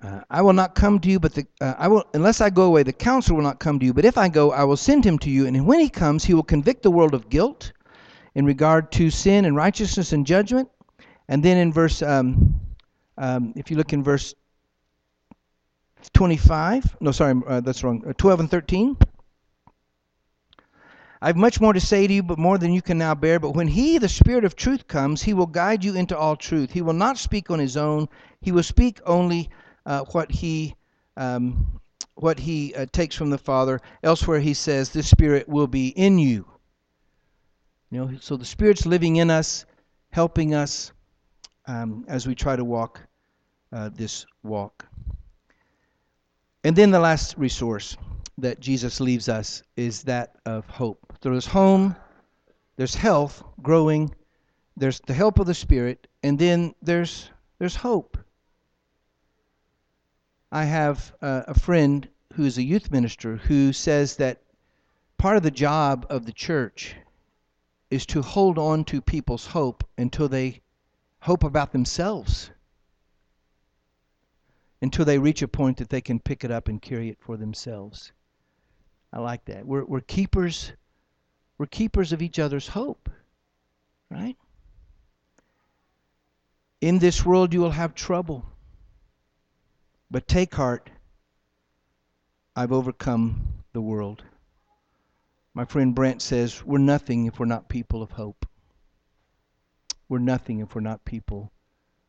Uh, 0.01 0.21
I 0.31 0.41
will 0.41 0.53
not 0.53 0.73
come 0.73 0.99
to 0.99 1.09
you, 1.09 1.19
but 1.19 1.35
the, 1.35 1.45
uh, 1.59 1.75
I 1.77 1.87
will 1.87 2.03
unless 2.13 2.41
I 2.41 2.49
go 2.49 2.63
away. 2.63 2.81
The 2.83 2.93
counselor 2.93 3.35
will 3.35 3.43
not 3.43 3.59
come 3.59 3.77
to 3.79 3.85
you. 3.85 3.93
But 3.93 4.05
if 4.05 4.17
I 4.17 4.29
go, 4.29 4.51
I 4.51 4.63
will 4.63 4.77
send 4.77 5.05
him 5.05 5.19
to 5.19 5.29
you. 5.29 5.45
And 5.45 5.65
when 5.67 5.79
he 5.79 5.89
comes, 5.89 6.23
he 6.23 6.33
will 6.33 6.43
convict 6.43 6.81
the 6.81 6.91
world 6.91 7.13
of 7.13 7.29
guilt 7.29 7.71
in 8.33 8.45
regard 8.45 8.91
to 8.93 9.11
sin 9.11 9.45
and 9.45 9.55
righteousness 9.55 10.11
and 10.11 10.25
judgment. 10.25 10.69
And 11.27 11.43
then 11.43 11.57
in 11.57 11.71
verse, 11.71 12.01
um, 12.01 12.59
um, 13.17 13.53
if 13.55 13.69
you 13.69 13.77
look 13.77 13.93
in 13.93 14.03
verse 14.03 14.33
25, 16.13 16.97
no, 16.99 17.11
sorry, 17.11 17.39
uh, 17.45 17.61
that's 17.61 17.83
wrong. 17.83 18.03
Uh, 18.07 18.13
12 18.13 18.39
and 18.39 18.51
13. 18.51 18.97
I 21.23 21.27
have 21.27 21.37
much 21.37 21.61
more 21.61 21.73
to 21.73 21.79
say 21.79 22.07
to 22.07 22.13
you, 22.13 22.23
but 22.23 22.39
more 22.39 22.57
than 22.57 22.73
you 22.73 22.81
can 22.81 22.97
now 22.97 23.13
bear. 23.13 23.39
But 23.39 23.51
when 23.51 23.67
He, 23.67 23.99
the 23.99 24.09
Spirit 24.09 24.45
of 24.45 24.55
truth, 24.55 24.87
comes, 24.87 25.21
He 25.21 25.35
will 25.35 25.45
guide 25.45 25.83
you 25.83 25.93
into 25.95 26.17
all 26.17 26.35
truth. 26.35 26.71
He 26.71 26.81
will 26.81 26.93
not 26.93 27.19
speak 27.19 27.51
on 27.51 27.59
His 27.59 27.77
own. 27.77 28.09
He 28.41 28.51
will 28.51 28.63
speak 28.63 28.99
only 29.05 29.51
uh, 29.85 30.01
what 30.11 30.31
He 30.31 30.75
um, 31.17 31.79
what 32.15 32.39
He 32.39 32.73
uh, 32.75 32.85
takes 32.91 33.15
from 33.15 33.29
the 33.29 33.37
Father. 33.37 33.79
Elsewhere, 34.03 34.39
He 34.39 34.53
says, 34.53 34.89
"The 34.89 35.03
Spirit 35.03 35.47
will 35.47 35.67
be 35.67 35.89
in 35.89 36.19
you." 36.19 36.45
You 37.89 37.99
know, 37.99 38.17
so 38.19 38.37
the 38.37 38.45
Spirit's 38.45 38.85
living 38.85 39.17
in 39.17 39.29
us, 39.29 39.65
helping 40.11 40.53
us 40.53 40.91
um, 41.65 42.05
as 42.07 42.27
we 42.27 42.35
try 42.35 42.55
to 42.55 42.63
walk 42.63 43.01
uh, 43.73 43.89
this 43.89 44.25
walk. 44.43 44.85
And 46.63 46.75
then 46.75 46.91
the 46.91 46.99
last 46.99 47.37
resource 47.37 47.97
that 48.37 48.59
Jesus 48.59 48.99
leaves 48.99 49.29
us 49.29 49.63
is 49.75 50.03
that 50.03 50.35
of 50.45 50.65
hope. 50.67 51.13
There's 51.21 51.45
home, 51.45 51.95
there's 52.77 52.95
health 52.95 53.43
growing, 53.61 54.13
there's 54.77 54.99
the 55.01 55.13
help 55.13 55.39
of 55.39 55.47
the 55.47 55.53
Spirit, 55.53 56.07
and 56.23 56.37
then 56.37 56.73
there's 56.81 57.29
there's 57.59 57.75
hope. 57.75 58.17
I 60.51 60.65
have 60.65 61.13
uh, 61.21 61.43
a 61.47 61.57
friend 61.57 62.07
who 62.33 62.45
is 62.45 62.57
a 62.57 62.63
youth 62.63 62.91
minister 62.91 63.37
who 63.37 63.73
says 63.73 64.17
that 64.17 64.41
part 65.17 65.37
of 65.37 65.43
the 65.43 65.51
job 65.51 66.05
of 66.09 66.25
the 66.25 66.33
church 66.33 66.95
is 67.89 68.05
to 68.07 68.21
hold 68.21 68.57
on 68.57 68.85
to 68.85 69.01
people's 69.01 69.45
hope 69.47 69.83
until 69.97 70.27
they 70.27 70.61
hope 71.19 71.43
about 71.43 71.71
themselves 71.71 72.51
until 74.81 75.05
they 75.05 75.19
reach 75.19 75.41
a 75.41 75.47
point 75.47 75.77
that 75.77 75.89
they 75.89 76.01
can 76.01 76.19
pick 76.19 76.43
it 76.43 76.51
up 76.51 76.67
and 76.67 76.81
carry 76.81 77.09
it 77.09 77.19
for 77.19 77.37
themselves. 77.37 78.11
I 79.13 79.19
like 79.19 79.45
that. 79.45 79.65
We're, 79.65 79.85
we're 79.85 80.01
keepers. 80.01 80.71
We're 81.57 81.67
keepers 81.67 82.11
of 82.11 82.21
each 82.21 82.39
other's 82.39 82.67
hope, 82.67 83.09
right? 84.09 84.35
In 86.79 86.97
this 86.97 87.23
world 87.23 87.53
you 87.53 87.59
will 87.59 87.71
have 87.71 87.93
trouble, 87.93 88.43
but 90.11 90.27
take 90.27 90.53
heart. 90.53 90.89
I've 92.53 92.73
overcome 92.73 93.63
the 93.71 93.81
world. 93.81 94.23
My 95.53 95.63
friend 95.63 95.95
Brent 95.95 96.21
says, 96.21 96.65
We're 96.65 96.79
nothing 96.79 97.27
if 97.27 97.39
we're 97.39 97.45
not 97.45 97.69
people 97.69 98.03
of 98.03 98.11
hope. 98.11 98.45
We're 100.09 100.19
nothing 100.19 100.59
if 100.59 100.75
we're 100.75 100.81
not 100.81 101.05
people 101.05 101.53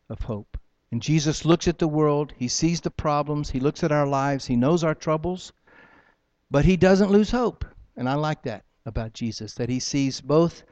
of 0.09 0.21
hope. 0.23 0.59
And 0.91 1.01
Jesus 1.01 1.45
looks 1.45 1.69
at 1.69 1.79
the 1.79 1.87
world, 1.87 2.33
he 2.37 2.49
sees 2.49 2.81
the 2.81 2.91
problems, 2.91 3.51
he 3.51 3.61
looks 3.61 3.85
at 3.85 3.93
our 3.93 4.07
lives, 4.07 4.47
he 4.47 4.57
knows 4.57 4.83
our 4.83 4.97
troubles, 4.97 5.53
but 6.51 6.65
he 6.65 6.77
doesn't 6.77 7.13
lose 7.13 7.31
hope. 7.31 7.65
And 7.97 8.09
I 8.09 8.15
like 8.15 8.43
that 8.43 8.65
about 8.85 9.13
Jesus, 9.13 9.55
that 9.55 9.69
he 9.69 9.79
sees 9.79 10.21
both 10.21 10.65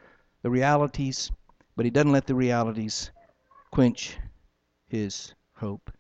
the 0.43 0.51
realities, 0.51 1.31
but 1.77 1.85
he 1.85 1.91
doesn't 1.91 2.13
let 2.13 2.27
the 2.27 2.35
realities 2.35 3.13
quench 3.71 4.19
his 4.89 5.33
hope. 5.55 5.93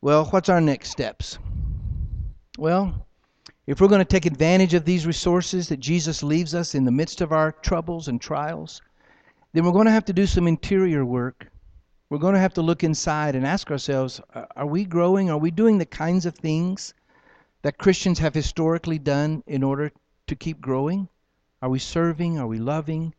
Well, 0.00 0.26
what's 0.26 0.48
our 0.48 0.60
next 0.60 0.90
steps? 0.90 1.38
Well, 2.58 3.06
if 3.66 3.80
we're 3.80 3.88
going 3.88 4.00
to 4.00 4.04
take 4.04 4.26
advantage 4.26 4.74
of 4.74 4.84
these 4.84 5.06
resources 5.06 5.68
that 5.68 5.80
Jesus 5.80 6.22
leaves 6.22 6.54
us 6.54 6.74
in 6.74 6.84
the 6.84 6.92
midst 6.92 7.20
of 7.20 7.32
our 7.32 7.52
troubles 7.52 8.08
and 8.08 8.20
trials, 8.20 8.82
then 9.52 9.64
we're 9.64 9.72
going 9.72 9.86
to 9.86 9.92
have 9.92 10.04
to 10.06 10.12
do 10.12 10.26
some 10.26 10.46
interior 10.46 11.04
work 11.04 11.50
we're 12.08 12.18
going 12.18 12.34
to 12.34 12.40
have 12.40 12.54
to 12.54 12.62
look 12.62 12.84
inside 12.84 13.34
and 13.34 13.44
ask 13.44 13.70
ourselves 13.70 14.20
are 14.54 14.66
we 14.66 14.84
growing? 14.84 15.28
Are 15.28 15.38
we 15.38 15.50
doing 15.50 15.78
the 15.78 15.86
kinds 15.86 16.24
of 16.24 16.36
things 16.36 16.94
that 17.62 17.78
Christians 17.78 18.20
have 18.20 18.34
historically 18.34 18.98
done 18.98 19.42
in 19.46 19.64
order 19.64 19.90
to 20.28 20.36
keep 20.36 20.60
growing? 20.60 21.08
Are 21.62 21.68
we 21.68 21.80
serving? 21.80 22.38
Are 22.38 22.46
we 22.46 22.58
loving? 22.58 23.12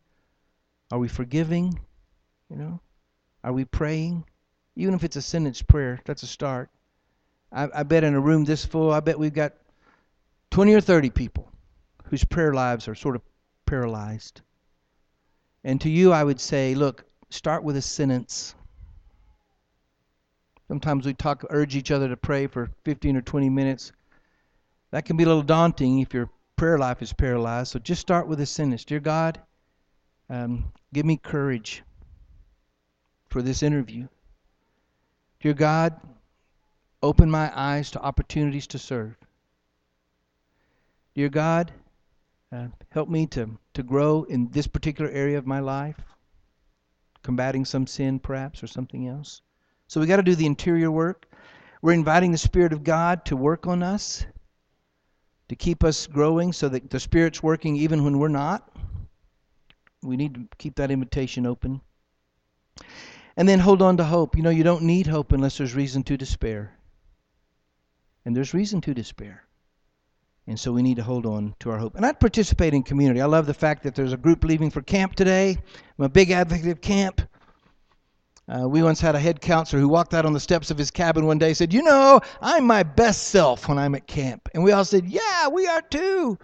Are 0.90 0.98
we 0.98 1.08
forgiving? 1.08 1.78
You 2.48 2.56
know? 2.56 2.80
Are 3.44 3.52
we 3.52 3.66
praying? 3.66 4.24
Even 4.78 4.94
if 4.94 5.04
it's 5.04 5.16
a 5.16 5.22
sentence 5.22 5.60
prayer, 5.60 6.00
that's 6.06 6.22
a 6.22 6.26
start. 6.26 6.70
I, 7.52 7.68
I 7.74 7.82
bet 7.82 8.04
in 8.04 8.14
a 8.14 8.20
room 8.20 8.44
this 8.44 8.64
full, 8.64 8.90
I 8.90 9.00
bet 9.00 9.18
we've 9.18 9.34
got 9.34 9.52
20 10.50 10.72
or 10.72 10.80
30 10.80 11.10
people 11.10 11.52
whose 12.04 12.24
prayer 12.24 12.54
lives 12.54 12.88
are 12.88 12.94
sort 12.94 13.16
of 13.16 13.22
paralyzed. 13.66 14.40
And 15.62 15.78
to 15.82 15.90
you, 15.90 16.12
I 16.12 16.24
would 16.24 16.40
say, 16.40 16.74
look, 16.74 17.04
start 17.28 17.62
with 17.62 17.76
a 17.76 17.82
sentence 17.82 18.54
Sometimes 20.68 21.06
we 21.06 21.14
talk, 21.14 21.44
urge 21.48 21.74
each 21.76 21.90
other 21.90 22.08
to 22.08 22.16
pray 22.16 22.46
for 22.46 22.70
15 22.84 23.16
or 23.16 23.22
20 23.22 23.48
minutes. 23.48 23.90
That 24.90 25.06
can 25.06 25.16
be 25.16 25.24
a 25.24 25.26
little 25.26 25.42
daunting 25.42 26.00
if 26.00 26.12
your 26.12 26.28
prayer 26.56 26.78
life 26.78 27.00
is 27.00 27.12
paralyzed. 27.12 27.72
So 27.72 27.78
just 27.78 28.02
start 28.02 28.28
with 28.28 28.38
a 28.40 28.46
sentence 28.46 28.84
Dear 28.84 29.00
God, 29.00 29.40
um, 30.28 30.70
give 30.92 31.06
me 31.06 31.16
courage 31.16 31.82
for 33.30 33.40
this 33.40 33.62
interview. 33.62 34.08
Dear 35.40 35.54
God, 35.54 36.00
open 37.00 37.30
my 37.30 37.52
eyes 37.54 37.92
to 37.92 38.02
opportunities 38.02 38.66
to 38.68 38.78
serve. 38.78 39.16
Dear 41.14 41.28
God, 41.28 41.72
uh, 42.50 42.66
help 42.90 43.08
me 43.08 43.26
to, 43.26 43.56
to 43.74 43.82
grow 43.82 44.24
in 44.24 44.48
this 44.50 44.66
particular 44.66 45.10
area 45.10 45.38
of 45.38 45.46
my 45.46 45.60
life, 45.60 46.00
combating 47.22 47.64
some 47.64 47.86
sin 47.86 48.18
perhaps 48.18 48.62
or 48.62 48.66
something 48.66 49.06
else. 49.06 49.42
So 49.86 50.00
we 50.00 50.06
got 50.06 50.16
to 50.16 50.22
do 50.22 50.34
the 50.34 50.46
interior 50.46 50.90
work. 50.90 51.26
We're 51.82 51.92
inviting 51.92 52.32
the 52.32 52.38
Spirit 52.38 52.72
of 52.72 52.82
God 52.82 53.24
to 53.26 53.36
work 53.36 53.66
on 53.66 53.82
us, 53.82 54.26
to 55.48 55.54
keep 55.54 55.84
us 55.84 56.06
growing 56.08 56.52
so 56.52 56.68
that 56.68 56.90
the 56.90 56.98
Spirit's 56.98 57.42
working 57.42 57.76
even 57.76 58.04
when 58.04 58.18
we're 58.18 58.28
not. 58.28 58.68
We 60.02 60.16
need 60.16 60.34
to 60.34 60.48
keep 60.58 60.76
that 60.76 60.90
invitation 60.90 61.46
open. 61.46 61.80
And 63.38 63.48
then 63.48 63.60
hold 63.60 63.82
on 63.82 63.96
to 63.98 64.04
hope. 64.04 64.36
You 64.36 64.42
know, 64.42 64.50
you 64.50 64.64
don't 64.64 64.82
need 64.82 65.06
hope 65.06 65.30
unless 65.30 65.56
there's 65.56 65.74
reason 65.74 66.02
to 66.02 66.16
despair. 66.16 66.76
And 68.24 68.36
there's 68.36 68.52
reason 68.52 68.80
to 68.80 68.92
despair. 68.92 69.44
And 70.48 70.58
so 70.58 70.72
we 70.72 70.82
need 70.82 70.96
to 70.96 71.04
hold 71.04 71.24
on 71.24 71.54
to 71.60 71.70
our 71.70 71.78
hope. 71.78 71.94
And 71.94 72.04
I'd 72.04 72.18
participate 72.18 72.74
in 72.74 72.82
community. 72.82 73.20
I 73.20 73.26
love 73.26 73.46
the 73.46 73.54
fact 73.54 73.84
that 73.84 73.94
there's 73.94 74.12
a 74.12 74.16
group 74.16 74.42
leaving 74.42 74.70
for 74.70 74.82
camp 74.82 75.14
today. 75.14 75.56
I'm 75.98 76.04
a 76.04 76.08
big 76.08 76.32
advocate 76.32 76.66
of 76.66 76.80
camp. 76.80 77.22
Uh, 78.48 78.66
we 78.66 78.82
once 78.82 79.00
had 79.00 79.14
a 79.14 79.20
head 79.20 79.40
counselor 79.40 79.80
who 79.80 79.88
walked 79.88 80.14
out 80.14 80.26
on 80.26 80.32
the 80.32 80.40
steps 80.40 80.72
of 80.72 80.78
his 80.78 80.90
cabin 80.90 81.24
one 81.24 81.38
day 81.38 81.48
and 81.48 81.56
said, 81.56 81.72
You 81.72 81.82
know, 81.82 82.20
I'm 82.40 82.66
my 82.66 82.82
best 82.82 83.28
self 83.28 83.68
when 83.68 83.78
I'm 83.78 83.94
at 83.94 84.08
camp. 84.08 84.48
And 84.52 84.64
we 84.64 84.72
all 84.72 84.84
said, 84.84 85.06
Yeah, 85.06 85.46
we 85.46 85.68
are 85.68 85.82
too. 85.82 86.36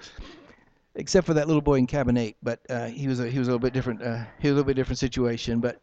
Except 0.94 1.26
for 1.26 1.34
that 1.34 1.48
little 1.48 1.62
boy 1.62 1.74
in 1.74 1.88
cabin 1.88 2.16
eight, 2.16 2.36
but 2.40 2.60
uh, 2.70 2.86
he 2.86 3.08
was 3.08 3.18
a, 3.18 3.28
he 3.28 3.40
was 3.40 3.48
a 3.48 3.50
little 3.50 3.58
bit 3.58 3.72
different. 3.72 4.00
Uh, 4.00 4.22
he 4.38 4.46
was 4.46 4.52
a 4.52 4.54
little 4.54 4.64
bit 4.64 4.76
different 4.76 4.98
situation. 5.00 5.58
But 5.58 5.80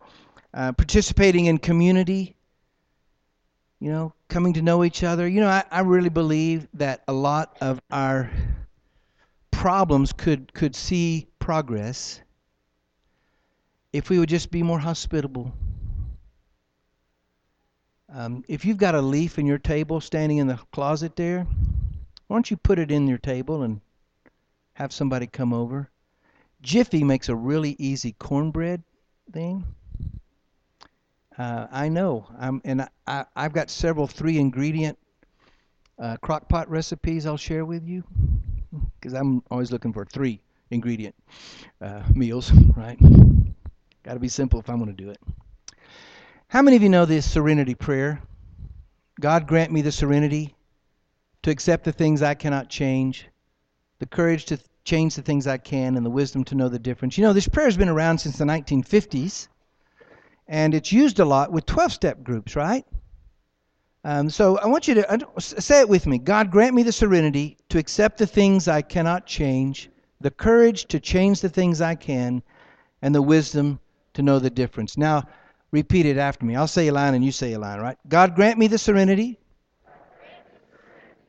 uh, 0.54 0.72
participating 0.74 1.46
in 1.46 1.58
community, 1.58 2.36
you 3.80 3.92
know, 3.92 4.14
coming 4.28 4.54
to 4.54 4.62
know 4.62 4.84
each 4.84 5.04
other. 5.04 5.28
You 5.28 5.42
know, 5.42 5.48
I, 5.48 5.64
I 5.72 5.82
really 5.82 6.10
believe 6.10 6.68
that 6.76 7.04
a 7.08 7.14
lot 7.14 7.58
of 7.62 7.82
our 7.92 8.30
problems 9.52 10.14
could 10.14 10.54
could 10.54 10.76
see 10.76 11.28
progress 11.40 12.22
if 13.94 14.10
we 14.10 14.20
would 14.20 14.30
just 14.30 14.50
be 14.50 14.64
more 14.64 14.80
hospitable 14.80 15.54
um, 18.14 18.44
if 18.50 18.66
you've 18.66 18.78
got 18.78 18.96
a 18.96 19.02
leaf 19.02 19.40
in 19.40 19.46
your 19.46 19.58
table 19.58 20.02
standing 20.02 20.38
in 20.38 20.48
the 20.48 20.60
closet 20.74 21.16
there, 21.16 21.48
Why 22.28 22.36
don't 22.36 22.52
you 22.52 22.58
put 22.58 22.78
it 22.78 22.92
in 22.92 23.08
your 23.08 23.18
table 23.18 23.64
and 23.64 23.80
have 24.74 24.92
somebody 24.92 25.28
come 25.28 25.54
over? 25.54 25.90
Jiffy 26.62 27.04
makes 27.06 27.30
a 27.30 27.36
really 27.36 27.76
easy 27.80 28.12
cornbread 28.12 28.84
thing. 29.32 29.66
Uh, 31.42 31.66
I 31.72 31.90
know. 31.90 32.28
I'm, 32.38 32.62
and 32.66 32.84
I, 32.84 32.90
I, 33.08 33.26
I've 33.36 33.52
got 33.52 33.72
several 33.72 34.06
three 34.06 34.38
ingredient 34.38 34.96
uh, 35.98 36.18
crock 36.18 36.48
pot 36.48 36.70
recipes 36.70 37.26
I'll 37.26 37.36
share 37.36 37.66
with 37.66 37.84
you 37.88 38.04
because 39.00 39.14
I'm 39.14 39.42
always 39.50 39.72
looking 39.72 39.92
for 39.92 40.06
three 40.06 40.40
ingredient 40.70 41.16
uh, 41.82 42.04
meals, 42.14 42.52
right? 42.78 43.00
Got 44.04 44.14
to 44.14 44.20
be 44.20 44.28
simple 44.28 44.60
if 44.60 44.70
I'm 44.70 44.78
going 44.78 44.96
to 44.96 45.04
do 45.04 45.10
it. 45.10 45.18
How 46.48 46.62
many 46.62 46.78
of 46.78 46.84
you 46.84 46.90
know 46.90 47.06
this 47.06 47.28
serenity 47.28 47.74
prayer? 47.74 48.22
God 49.20 49.48
grant 49.48 49.72
me 49.72 49.82
the 49.82 49.92
serenity 49.92 50.54
to 51.42 51.50
accept 51.50 51.86
the 51.86 51.92
things 51.92 52.22
I 52.22 52.36
cannot 52.36 52.70
change, 52.70 53.28
the 53.98 54.06
courage 54.06 54.46
to 54.46 54.60
change 54.84 55.16
the 55.16 55.24
things 55.24 55.48
I 55.48 55.58
can, 55.58 55.98
and 55.98 56.06
the 56.06 56.12
wisdom 56.12 56.44
to 56.46 56.56
know 56.56 56.70
the 56.70 56.78
difference. 56.78 57.18
You 57.18 57.24
know, 57.24 57.34
this 57.34 57.48
prayer 57.48 57.66
has 57.66 57.78
been 57.78 57.90
around 57.90 58.20
since 58.20 58.38
the 58.38 58.46
1950s, 58.46 59.48
and 60.52 60.76
it's 60.76 60.92
used 60.92 61.20
a 61.20 61.26
lot 61.26 61.50
with 61.50 61.66
12 61.66 61.94
step 61.94 62.24
groups, 62.24 62.58
right? 62.58 62.86
Um, 64.04 64.30
so 64.30 64.58
I 64.58 64.68
want 64.68 64.86
you 64.86 64.96
to 64.96 65.30
say 65.40 65.80
it 65.80 65.88
with 65.88 66.06
me 66.06 66.18
God, 66.18 66.52
grant 66.52 66.76
me 66.76 66.84
the 66.84 66.92
serenity 66.92 67.58
to 67.70 67.80
accept 67.80 68.18
the 68.18 68.28
things 68.28 68.68
I 68.68 68.82
cannot 68.82 69.26
change, 69.26 69.90
the 70.20 70.30
courage 70.30 70.86
to 70.88 71.00
change 71.00 71.40
the 71.40 71.48
things 71.48 71.80
I 71.80 71.96
can, 71.96 72.44
and 73.02 73.16
the 73.16 73.22
wisdom 73.22 73.80
to 74.14 74.22
know 74.22 74.40
the 74.40 74.50
difference. 74.50 74.98
Now, 74.98 75.24
repeat 75.72 76.06
it 76.06 76.18
after 76.18 76.46
me. 76.46 76.58
I'll 76.58 76.68
say 76.68 76.90
a 76.90 76.94
line 76.94 77.14
and 77.14 77.24
you 77.24 77.32
say 77.32 77.54
a 77.54 77.60
line, 77.60 77.80
right? 77.80 77.98
God, 78.10 78.36
grant 78.36 78.60
me 78.60 78.68
the 78.68 78.78
serenity 78.78 79.40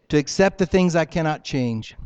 to 0.08 0.16
accept 0.16 0.58
the 0.58 0.66
things 0.66 0.96
I 0.96 1.04
cannot 1.04 1.44
change, 1.44 1.96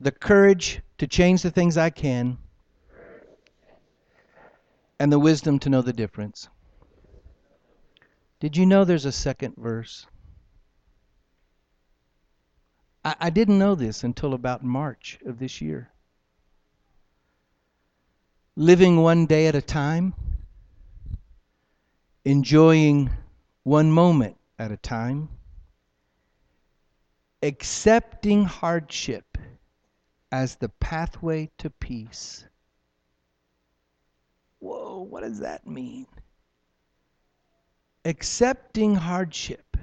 the 0.00 0.12
courage 0.12 0.82
to 0.98 1.06
change 1.06 1.40
the 1.40 1.50
things 1.50 1.78
I 1.78 1.88
can, 1.88 2.36
and 4.98 5.12
the 5.12 5.18
wisdom 5.18 5.58
to 5.60 5.68
know 5.68 5.82
the 5.82 5.92
difference. 5.92 6.48
Did 8.40 8.56
you 8.56 8.66
know 8.66 8.84
there's 8.84 9.04
a 9.04 9.12
second 9.12 9.56
verse? 9.56 10.06
I, 13.04 13.14
I 13.20 13.30
didn't 13.30 13.58
know 13.58 13.74
this 13.74 14.04
until 14.04 14.34
about 14.34 14.64
March 14.64 15.18
of 15.24 15.38
this 15.38 15.60
year. 15.60 15.90
Living 18.56 18.96
one 19.02 19.26
day 19.26 19.46
at 19.46 19.54
a 19.54 19.62
time, 19.62 20.14
enjoying 22.24 23.10
one 23.62 23.90
moment 23.90 24.36
at 24.58 24.72
a 24.72 24.76
time, 24.76 25.28
accepting 27.42 28.44
hardship 28.44 29.38
as 30.32 30.56
the 30.56 30.68
pathway 30.68 31.50
to 31.58 31.70
peace. 31.70 32.47
Whoa, 34.60 35.06
what 35.08 35.22
does 35.22 35.40
that 35.40 35.66
mean? 35.66 36.06
Accepting 38.04 38.94
hardship 38.94 39.76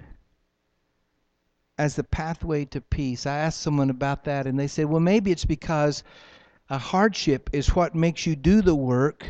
as 1.78 1.96
the 1.96 2.04
pathway 2.04 2.66
to 2.66 2.82
peace. 2.82 3.26
I 3.26 3.38
asked 3.38 3.62
someone 3.62 3.90
about 3.90 4.24
that, 4.26 4.48
and 4.48 4.60
they 4.60 4.68
said, 4.68 4.86
well, 4.86 5.00
maybe 5.00 5.32
it's 5.32 5.46
because 5.46 6.04
a 6.70 6.78
hardship 6.78 7.50
is 7.54 7.76
what 7.76 7.96
makes 7.96 8.26
you 8.26 8.36
do 8.36 8.62
the 8.62 8.76
work 8.76 9.26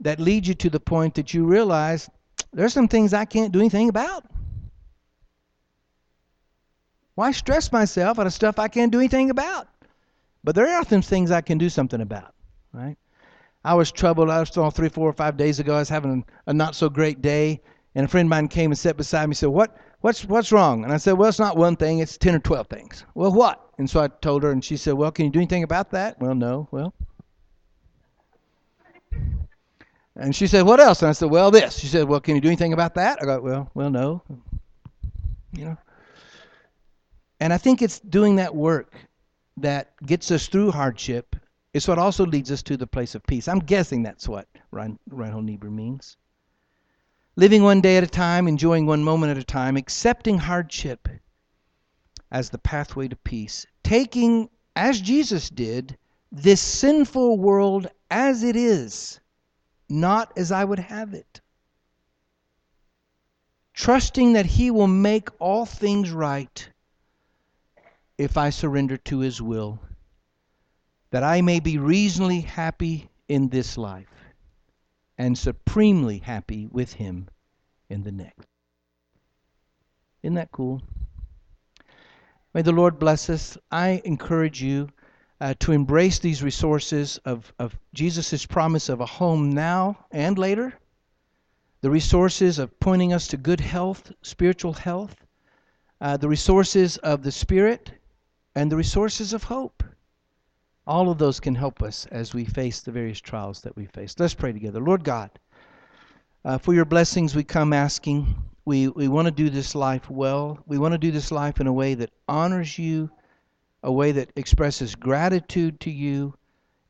that 0.00 0.20
leads 0.20 0.48
you 0.48 0.54
to 0.54 0.70
the 0.70 0.80
point 0.80 1.14
that 1.14 1.32
you 1.32 1.44
realize 1.44 2.10
there's 2.52 2.72
some 2.72 2.88
things 2.88 3.14
I 3.14 3.24
can't 3.24 3.52
do 3.52 3.60
anything 3.60 3.88
about. 3.88 4.24
Why 7.14 7.30
stress 7.30 7.70
myself 7.70 8.18
out 8.18 8.26
of 8.26 8.32
stuff 8.32 8.58
I 8.58 8.68
can't 8.68 8.90
do 8.90 8.98
anything 8.98 9.30
about? 9.30 9.68
But 10.42 10.54
there 10.54 10.68
are 10.68 10.84
some 10.84 11.02
things 11.02 11.30
I 11.30 11.40
can 11.40 11.58
do 11.58 11.68
something 11.68 12.00
about, 12.00 12.34
right? 12.72 12.96
I 13.64 13.74
was 13.74 13.90
troubled. 13.90 14.28
I 14.28 14.40
was 14.40 14.48
still 14.48 14.70
three, 14.70 14.90
four, 14.90 15.08
or 15.08 15.12
five 15.14 15.36
days 15.36 15.58
ago. 15.58 15.76
I 15.76 15.78
was 15.78 15.88
having 15.88 16.24
a 16.46 16.52
not 16.52 16.74
so 16.74 16.90
great 16.90 17.22
day, 17.22 17.62
and 17.94 18.04
a 18.04 18.08
friend 18.08 18.26
of 18.26 18.30
mine 18.30 18.48
came 18.48 18.70
and 18.70 18.78
sat 18.78 18.96
beside 18.96 19.22
me. 19.26 19.30
and 19.30 19.36
said, 19.36 19.48
"What? 19.48 19.76
What's 20.02 20.24
what's 20.26 20.52
wrong?" 20.52 20.84
And 20.84 20.92
I 20.92 20.98
said, 20.98 21.12
"Well, 21.12 21.28
it's 21.28 21.38
not 21.38 21.56
one 21.56 21.76
thing. 21.76 22.00
It's 22.00 22.18
ten 22.18 22.34
or 22.34 22.40
twelve 22.40 22.66
things." 22.66 23.04
Well, 23.14 23.32
what? 23.32 23.60
And 23.78 23.88
so 23.88 24.00
I 24.00 24.08
told 24.08 24.42
her, 24.42 24.50
and 24.50 24.62
she 24.62 24.76
said, 24.76 24.94
"Well, 24.94 25.10
can 25.10 25.24
you 25.24 25.30
do 25.30 25.38
anything 25.38 25.62
about 25.62 25.90
that?" 25.92 26.20
Well, 26.20 26.34
no. 26.34 26.68
Well, 26.70 26.92
and 30.16 30.36
she 30.36 30.46
said, 30.46 30.62
"What 30.66 30.78
else?" 30.80 31.00
And 31.00 31.08
I 31.08 31.12
said, 31.12 31.30
"Well, 31.30 31.50
this." 31.50 31.78
She 31.78 31.86
said, 31.86 32.06
"Well, 32.06 32.20
can 32.20 32.34
you 32.34 32.42
do 32.42 32.48
anything 32.48 32.74
about 32.74 32.94
that?" 32.96 33.18
I 33.22 33.24
go, 33.24 33.40
"Well, 33.40 33.70
well, 33.74 33.90
no." 33.90 34.22
You 35.52 35.64
know. 35.64 35.76
And 37.40 37.52
I 37.52 37.58
think 37.58 37.80
it's 37.80 37.98
doing 38.00 38.36
that 38.36 38.54
work 38.54 38.94
that 39.56 39.92
gets 40.04 40.30
us 40.30 40.48
through 40.48 40.72
hardship. 40.72 41.36
It's 41.74 41.88
what 41.88 41.98
also 41.98 42.24
leads 42.24 42.52
us 42.52 42.62
to 42.62 42.76
the 42.76 42.86
place 42.86 43.16
of 43.16 43.26
peace. 43.26 43.48
I'm 43.48 43.58
guessing 43.58 44.04
that's 44.04 44.28
what 44.28 44.46
Reinhold 44.70 45.44
Niebuhr 45.44 45.70
means. 45.70 46.16
Living 47.34 47.64
one 47.64 47.80
day 47.80 47.96
at 47.96 48.04
a 48.04 48.06
time, 48.06 48.46
enjoying 48.46 48.86
one 48.86 49.02
moment 49.02 49.32
at 49.32 49.42
a 49.42 49.44
time, 49.44 49.76
accepting 49.76 50.38
hardship 50.38 51.08
as 52.30 52.50
the 52.50 52.58
pathway 52.58 53.08
to 53.08 53.16
peace, 53.16 53.66
taking, 53.82 54.48
as 54.76 55.00
Jesus 55.00 55.50
did, 55.50 55.98
this 56.30 56.60
sinful 56.60 57.38
world 57.38 57.88
as 58.08 58.44
it 58.44 58.54
is, 58.54 59.18
not 59.88 60.32
as 60.38 60.52
I 60.52 60.64
would 60.64 60.78
have 60.78 61.12
it. 61.12 61.40
Trusting 63.72 64.34
that 64.34 64.46
He 64.46 64.70
will 64.70 64.86
make 64.86 65.28
all 65.40 65.66
things 65.66 66.12
right 66.12 66.68
if 68.16 68.36
I 68.36 68.50
surrender 68.50 68.96
to 68.96 69.18
His 69.18 69.42
will, 69.42 69.80
that 71.14 71.22
I 71.22 71.42
may 71.42 71.60
be 71.60 71.78
reasonably 71.78 72.40
happy 72.40 73.08
in 73.28 73.48
this 73.48 73.78
life 73.78 74.08
and 75.16 75.38
supremely 75.38 76.18
happy 76.18 76.66
with 76.66 76.94
Him 76.94 77.28
in 77.88 78.02
the 78.02 78.10
next. 78.10 78.48
Isn't 80.24 80.34
that 80.34 80.50
cool? 80.50 80.82
May 82.52 82.62
the 82.62 82.72
Lord 82.72 82.98
bless 82.98 83.30
us. 83.30 83.56
I 83.70 84.02
encourage 84.04 84.60
you 84.60 84.88
uh, 85.40 85.54
to 85.60 85.70
embrace 85.70 86.18
these 86.18 86.42
resources 86.42 87.18
of, 87.18 87.52
of 87.60 87.78
Jesus' 87.92 88.44
promise 88.44 88.88
of 88.88 89.00
a 89.00 89.06
home 89.06 89.52
now 89.52 90.06
and 90.10 90.36
later, 90.36 90.74
the 91.80 91.90
resources 91.90 92.58
of 92.58 92.80
pointing 92.80 93.12
us 93.12 93.28
to 93.28 93.36
good 93.36 93.60
health, 93.60 94.10
spiritual 94.22 94.72
health, 94.72 95.14
uh, 96.00 96.16
the 96.16 96.28
resources 96.28 96.96
of 96.96 97.22
the 97.22 97.30
Spirit, 97.30 97.92
and 98.56 98.72
the 98.72 98.76
resources 98.76 99.32
of 99.32 99.44
hope. 99.44 99.84
All 100.86 101.10
of 101.10 101.18
those 101.18 101.40
can 101.40 101.54
help 101.54 101.82
us 101.82 102.06
as 102.10 102.34
we 102.34 102.44
face 102.44 102.80
the 102.80 102.92
various 102.92 103.20
trials 103.20 103.62
that 103.62 103.76
we 103.76 103.86
face. 103.86 104.14
Let's 104.18 104.34
pray 104.34 104.52
together. 104.52 104.80
Lord 104.80 105.02
God, 105.02 105.30
uh, 106.44 106.58
for 106.58 106.74
your 106.74 106.84
blessings 106.84 107.34
we 107.34 107.44
come 107.44 107.72
asking. 107.72 108.34
We, 108.66 108.88
we 108.88 109.08
want 109.08 109.26
to 109.26 109.32
do 109.32 109.50
this 109.50 109.74
life 109.74 110.10
well. 110.10 110.58
We 110.66 110.78
want 110.78 110.92
to 110.92 110.98
do 110.98 111.10
this 111.10 111.30
life 111.32 111.60
in 111.60 111.66
a 111.66 111.72
way 111.72 111.94
that 111.94 112.10
honors 112.28 112.78
you, 112.78 113.10
a 113.82 113.92
way 113.92 114.12
that 114.12 114.30
expresses 114.36 114.94
gratitude 114.94 115.80
to 115.80 115.90
you, 115.90 116.34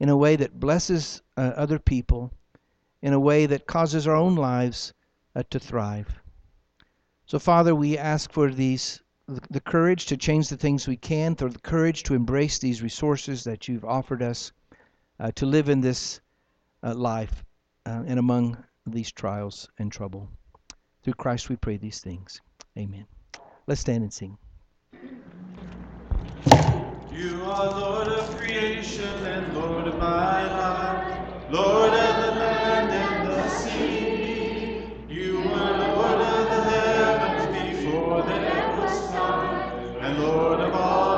in 0.01 0.09
a 0.09 0.17
way 0.17 0.37
that 0.37 0.59
blesses 0.59 1.23
uh, 1.37 1.53
other 1.57 1.79
people, 1.79 2.33
in 3.03 3.13
a 3.13 3.21
way 3.21 3.47
that 3.47 3.67
causes 3.67 4.09
our 4.09 4.17
own 4.17 4.35
lives 4.35 4.93
uh, 5.37 5.43
to 5.51 5.59
thrive. 5.61 6.21
So, 7.27 7.39
Father, 7.39 7.75
we 7.75 7.97
ask 7.97 8.33
for 8.33 8.51
these 8.51 9.01
the 9.27 9.61
courage 9.61 10.07
to 10.07 10.17
change 10.17 10.49
the 10.49 10.57
things 10.57 10.87
we 10.87 10.97
can, 10.97 11.35
through 11.35 11.51
the 11.51 11.59
courage 11.59 12.03
to 12.05 12.15
embrace 12.15 12.59
these 12.59 12.83
resources 12.83 13.45
that 13.45 13.69
you've 13.69 13.85
offered 13.85 14.23
us 14.23 14.53
uh, 15.19 15.31
to 15.33 15.47
live 15.47 15.69
in 15.69 15.81
this 15.81 16.21
uh, 16.83 16.95
life 16.95 17.45
uh, 17.87 18.03
and 18.07 18.19
among 18.19 18.63
these 18.87 19.11
trials 19.11 19.69
and 19.79 19.91
trouble. 19.91 20.29
Through 21.03 21.15
Christ 21.15 21.49
we 21.49 21.57
pray 21.57 21.77
these 21.77 22.01
things. 22.01 22.41
Amen. 22.77 23.07
Let's 23.67 23.81
stand 23.81 24.03
and 24.03 24.13
sing. 24.13 24.37
You 27.13 27.45
are 27.45 27.81
Lord 27.81 28.09
of 28.09 28.37
creation 28.37 29.05
and 29.05 29.55
Lord 29.55 29.87
of 29.87 29.99
my 29.99 30.45
life, 30.47 31.51
Lord 31.51 31.93
of 31.93 32.17
the 32.25 32.41
land 32.41 33.24
Lord 40.19 40.61
of 40.61 40.75
all. 40.75 41.14